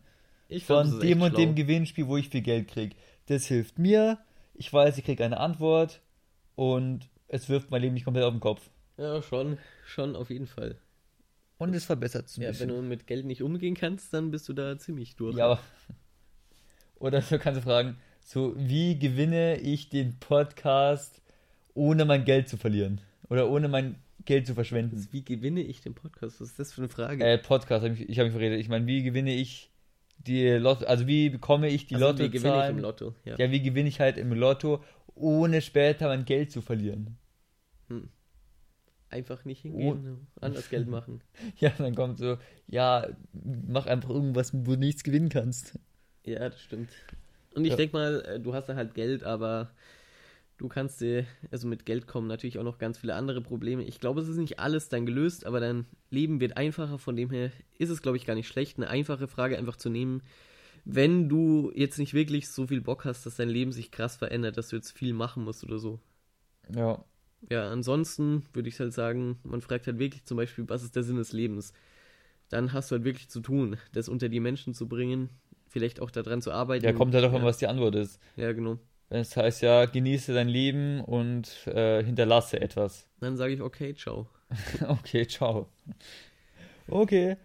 Ich 0.48 0.66
glaub, 0.66 0.84
Von 0.84 0.94
ist 0.94 1.02
dem 1.02 1.22
und 1.22 1.36
dem 1.36 1.50
schlau. 1.50 1.54
Gewinnspiel, 1.54 2.06
wo 2.06 2.16
ich 2.16 2.28
viel 2.28 2.42
Geld 2.42 2.68
krieg. 2.68 2.94
Das 3.26 3.46
hilft 3.46 3.78
mir. 3.78 4.18
Ich 4.54 4.72
weiß, 4.72 4.98
ich 4.98 5.04
krieg 5.04 5.20
eine 5.20 5.38
Antwort 5.40 6.02
und 6.56 7.08
es 7.32 7.48
wirft 7.48 7.70
mein 7.70 7.82
Leben 7.82 7.94
nicht 7.94 8.04
komplett 8.04 8.24
auf 8.24 8.32
den 8.34 8.40
Kopf. 8.40 8.70
Ja, 8.98 9.20
schon, 9.22 9.58
schon 9.84 10.14
auf 10.14 10.30
jeden 10.30 10.46
Fall. 10.46 10.76
Und 11.58 11.74
es 11.74 11.84
verbessert 11.86 12.26
es 12.26 12.36
ein 12.36 12.42
Ja, 12.42 12.48
wenn 12.48 12.52
bisschen. 12.52 12.68
du 12.68 12.82
mit 12.82 13.06
Geld 13.06 13.24
nicht 13.24 13.42
umgehen 13.42 13.74
kannst, 13.74 14.12
dann 14.12 14.30
bist 14.30 14.48
du 14.48 14.52
da 14.52 14.78
ziemlich 14.78 15.16
durch. 15.16 15.36
Ja, 15.36 15.46
aber. 15.46 15.60
Oder 16.96 17.20
du 17.20 17.38
kannst 17.38 17.58
du 17.58 17.62
fragen, 17.64 17.96
so, 18.20 18.54
wie 18.56 18.98
gewinne 18.98 19.56
ich 19.58 19.88
den 19.88 20.18
Podcast, 20.20 21.20
ohne 21.74 22.04
mein 22.04 22.24
Geld 22.24 22.48
zu 22.48 22.56
verlieren? 22.56 23.00
Oder 23.28 23.48
ohne 23.50 23.68
mein 23.68 23.96
Geld 24.24 24.46
zu 24.46 24.54
verschwenden? 24.54 25.08
Wie 25.10 25.24
gewinne 25.24 25.62
ich 25.62 25.80
den 25.80 25.94
Podcast? 25.94 26.40
Was 26.40 26.48
ist 26.50 26.58
das 26.58 26.72
für 26.72 26.82
eine 26.82 26.88
Frage? 26.88 27.24
Äh, 27.24 27.38
Podcast, 27.38 27.84
hab 27.84 27.92
ich, 27.92 28.08
ich 28.08 28.18
habe 28.18 28.26
mich 28.28 28.32
verredet. 28.36 28.60
Ich 28.60 28.68
meine, 28.68 28.86
wie 28.86 29.02
gewinne 29.02 29.34
ich 29.34 29.70
die 30.18 30.48
Lotto, 30.50 30.84
also 30.84 31.06
wie 31.08 31.30
bekomme 31.30 31.68
ich 31.68 31.86
die 31.86 31.94
Also, 31.94 32.06
Lottozahlen? 32.08 32.32
wie 32.32 32.38
gewinne 32.38 32.62
ich 32.64 32.70
im 32.70 32.78
Lotto? 32.78 33.14
Ja. 33.24 33.36
Ja, 33.38 33.50
wie 33.50 33.62
gewinne 33.62 33.88
ich 33.88 33.98
halt 34.00 34.18
im 34.18 34.32
Lotto, 34.32 34.84
ohne 35.14 35.60
später 35.62 36.06
mein 36.08 36.24
Geld 36.24 36.52
zu 36.52 36.60
verlieren? 36.60 37.16
Einfach 39.10 39.44
nicht 39.44 39.60
hingehen, 39.60 40.26
anders 40.40 40.70
Geld 40.70 40.88
machen. 40.88 41.20
Ja, 41.58 41.70
dann 41.76 41.94
kommt 41.94 42.18
so, 42.18 42.38
ja, 42.66 43.08
mach 43.32 43.86
einfach 43.86 44.08
irgendwas, 44.10 44.54
wo 44.54 44.72
du 44.72 44.78
nichts 44.78 45.04
gewinnen 45.04 45.28
kannst. 45.28 45.78
Ja, 46.24 46.48
das 46.48 46.62
stimmt. 46.62 46.90
Und 47.54 47.64
ich 47.64 47.70
Ja. 47.70 47.76
denk 47.76 47.92
mal, 47.92 48.22
äh, 48.22 48.40
du 48.40 48.54
hast 48.54 48.68
dann 48.68 48.76
halt 48.76 48.94
Geld, 48.94 49.22
aber 49.22 49.70
du 50.56 50.68
kannst 50.68 51.00
dir, 51.00 51.26
also 51.50 51.68
mit 51.68 51.84
Geld 51.84 52.06
kommen 52.06 52.26
natürlich 52.26 52.58
auch 52.58 52.64
noch 52.64 52.78
ganz 52.78 52.96
viele 52.98 53.14
andere 53.14 53.42
Probleme. 53.42 53.82
Ich 53.84 54.00
glaube, 54.00 54.20
es 54.20 54.28
ist 54.28 54.38
nicht 54.38 54.58
alles 54.58 54.88
dann 54.88 55.04
gelöst, 55.04 55.44
aber 55.44 55.60
dein 55.60 55.86
Leben 56.10 56.40
wird 56.40 56.56
einfacher. 56.56 56.98
Von 56.98 57.16
dem 57.16 57.30
her 57.30 57.50
ist 57.78 57.90
es, 57.90 58.00
glaube 58.00 58.16
ich, 58.16 58.24
gar 58.24 58.34
nicht 58.34 58.48
schlecht, 58.48 58.78
eine 58.78 58.88
einfache 58.88 59.28
Frage 59.28 59.58
einfach 59.58 59.76
zu 59.76 59.90
nehmen. 59.90 60.22
Wenn 60.84 61.28
du 61.28 61.70
jetzt 61.74 61.98
nicht 61.98 62.14
wirklich 62.14 62.48
so 62.48 62.66
viel 62.66 62.80
Bock 62.80 63.04
hast, 63.04 63.26
dass 63.26 63.36
dein 63.36 63.48
Leben 63.50 63.72
sich 63.72 63.90
krass 63.90 64.16
verändert, 64.16 64.56
dass 64.56 64.68
du 64.68 64.76
jetzt 64.76 64.92
viel 64.92 65.12
machen 65.12 65.44
musst 65.44 65.64
oder 65.64 65.78
so. 65.78 66.00
Ja. 66.74 67.04
Ja, 67.50 67.70
ansonsten 67.70 68.44
würde 68.52 68.68
ich 68.68 68.78
halt 68.78 68.92
sagen, 68.92 69.38
man 69.42 69.60
fragt 69.60 69.86
halt 69.86 69.98
wirklich 69.98 70.24
zum 70.24 70.36
Beispiel, 70.36 70.68
was 70.68 70.82
ist 70.82 70.96
der 70.96 71.02
Sinn 71.02 71.16
des 71.16 71.32
Lebens? 71.32 71.72
Dann 72.48 72.72
hast 72.72 72.90
du 72.90 72.96
halt 72.96 73.04
wirklich 73.04 73.28
zu 73.28 73.40
tun, 73.40 73.76
das 73.92 74.08
unter 74.08 74.28
die 74.28 74.40
Menschen 74.40 74.74
zu 74.74 74.88
bringen, 74.88 75.30
vielleicht 75.68 76.00
auch 76.00 76.10
daran 76.10 76.42
zu 76.42 76.52
arbeiten. 76.52 76.84
Ja, 76.84 76.92
kommt 76.92 77.14
halt 77.14 77.24
davon, 77.24 77.40
ja. 77.40 77.46
was 77.46 77.58
die 77.58 77.66
Antwort 77.66 77.94
ist. 77.94 78.20
Ja, 78.36 78.52
genau. 78.52 78.78
Das 79.08 79.36
heißt 79.36 79.62
ja, 79.62 79.84
genieße 79.84 80.32
dein 80.32 80.48
Leben 80.48 81.00
und 81.02 81.66
äh, 81.66 82.02
hinterlasse 82.02 82.60
etwas. 82.60 83.06
Dann 83.20 83.36
sage 83.36 83.54
ich, 83.54 83.60
okay, 83.60 83.94
ciao. 83.94 84.26
Okay, 84.88 85.26
ciao. 85.26 85.68
Okay, 86.88 87.36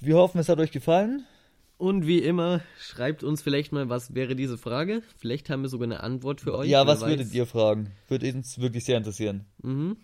wir 0.00 0.16
hoffen, 0.16 0.38
es 0.38 0.48
hat 0.48 0.58
euch 0.58 0.70
gefallen. 0.70 1.26
Und 1.84 2.06
wie 2.06 2.20
immer, 2.20 2.62
schreibt 2.78 3.22
uns 3.24 3.42
vielleicht 3.42 3.70
mal, 3.70 3.90
was 3.90 4.14
wäre 4.14 4.34
diese 4.34 4.56
Frage. 4.56 5.02
Vielleicht 5.18 5.50
haben 5.50 5.60
wir 5.60 5.68
sogar 5.68 5.84
eine 5.84 6.02
Antwort 6.02 6.40
für 6.40 6.56
euch. 6.56 6.70
ja, 6.70 6.86
was 6.86 7.02
weiß. 7.02 7.10
würdet 7.10 7.34
ihr 7.34 7.44
fragen? 7.44 7.90
Würde 8.08 8.32
uns 8.32 8.58
wirklich 8.58 8.86
sehr 8.86 8.96
interessieren. 8.96 9.44
Mhm. 9.62 9.98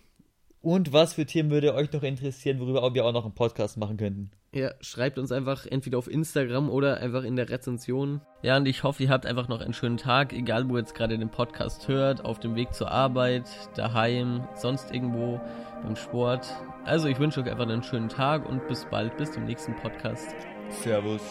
Und 0.61 0.93
was 0.93 1.15
für 1.15 1.25
Themen 1.25 1.49
würde 1.49 1.73
euch 1.73 1.91
noch 1.91 2.03
interessieren, 2.03 2.59
worüber 2.59 2.93
wir 2.93 3.03
auch 3.03 3.13
noch 3.13 3.25
einen 3.25 3.33
Podcast 3.33 3.77
machen 3.77 3.97
könnten? 3.97 4.29
Ja, 4.53 4.75
schreibt 4.79 5.17
uns 5.17 5.31
einfach 5.31 5.65
entweder 5.65 5.97
auf 5.97 6.07
Instagram 6.07 6.69
oder 6.69 6.97
einfach 6.97 7.23
in 7.23 7.35
der 7.35 7.49
Rezension. 7.49 8.21
Ja, 8.43 8.57
und 8.57 8.67
ich 8.67 8.83
hoffe, 8.83 9.01
ihr 9.01 9.09
habt 9.09 9.25
einfach 9.25 9.47
noch 9.47 9.61
einen 9.61 9.73
schönen 9.73 9.97
Tag, 9.97 10.33
egal 10.33 10.69
wo 10.69 10.75
ihr 10.75 10.81
jetzt 10.81 10.93
gerade 10.93 11.17
den 11.17 11.31
Podcast 11.31 11.87
hört, 11.87 12.23
auf 12.23 12.39
dem 12.39 12.53
Weg 12.53 12.75
zur 12.75 12.91
Arbeit, 12.91 13.49
daheim, 13.73 14.47
sonst 14.53 14.93
irgendwo 14.93 15.41
beim 15.81 15.95
Sport. 15.95 16.47
Also 16.85 17.07
ich 17.07 17.17
wünsche 17.17 17.41
euch 17.41 17.49
einfach 17.49 17.67
einen 17.67 17.81
schönen 17.81 18.09
Tag 18.09 18.47
und 18.47 18.67
bis 18.67 18.85
bald, 18.85 19.17
bis 19.17 19.31
zum 19.31 19.45
nächsten 19.45 19.75
Podcast. 19.77 20.35
Servus. 20.69 21.23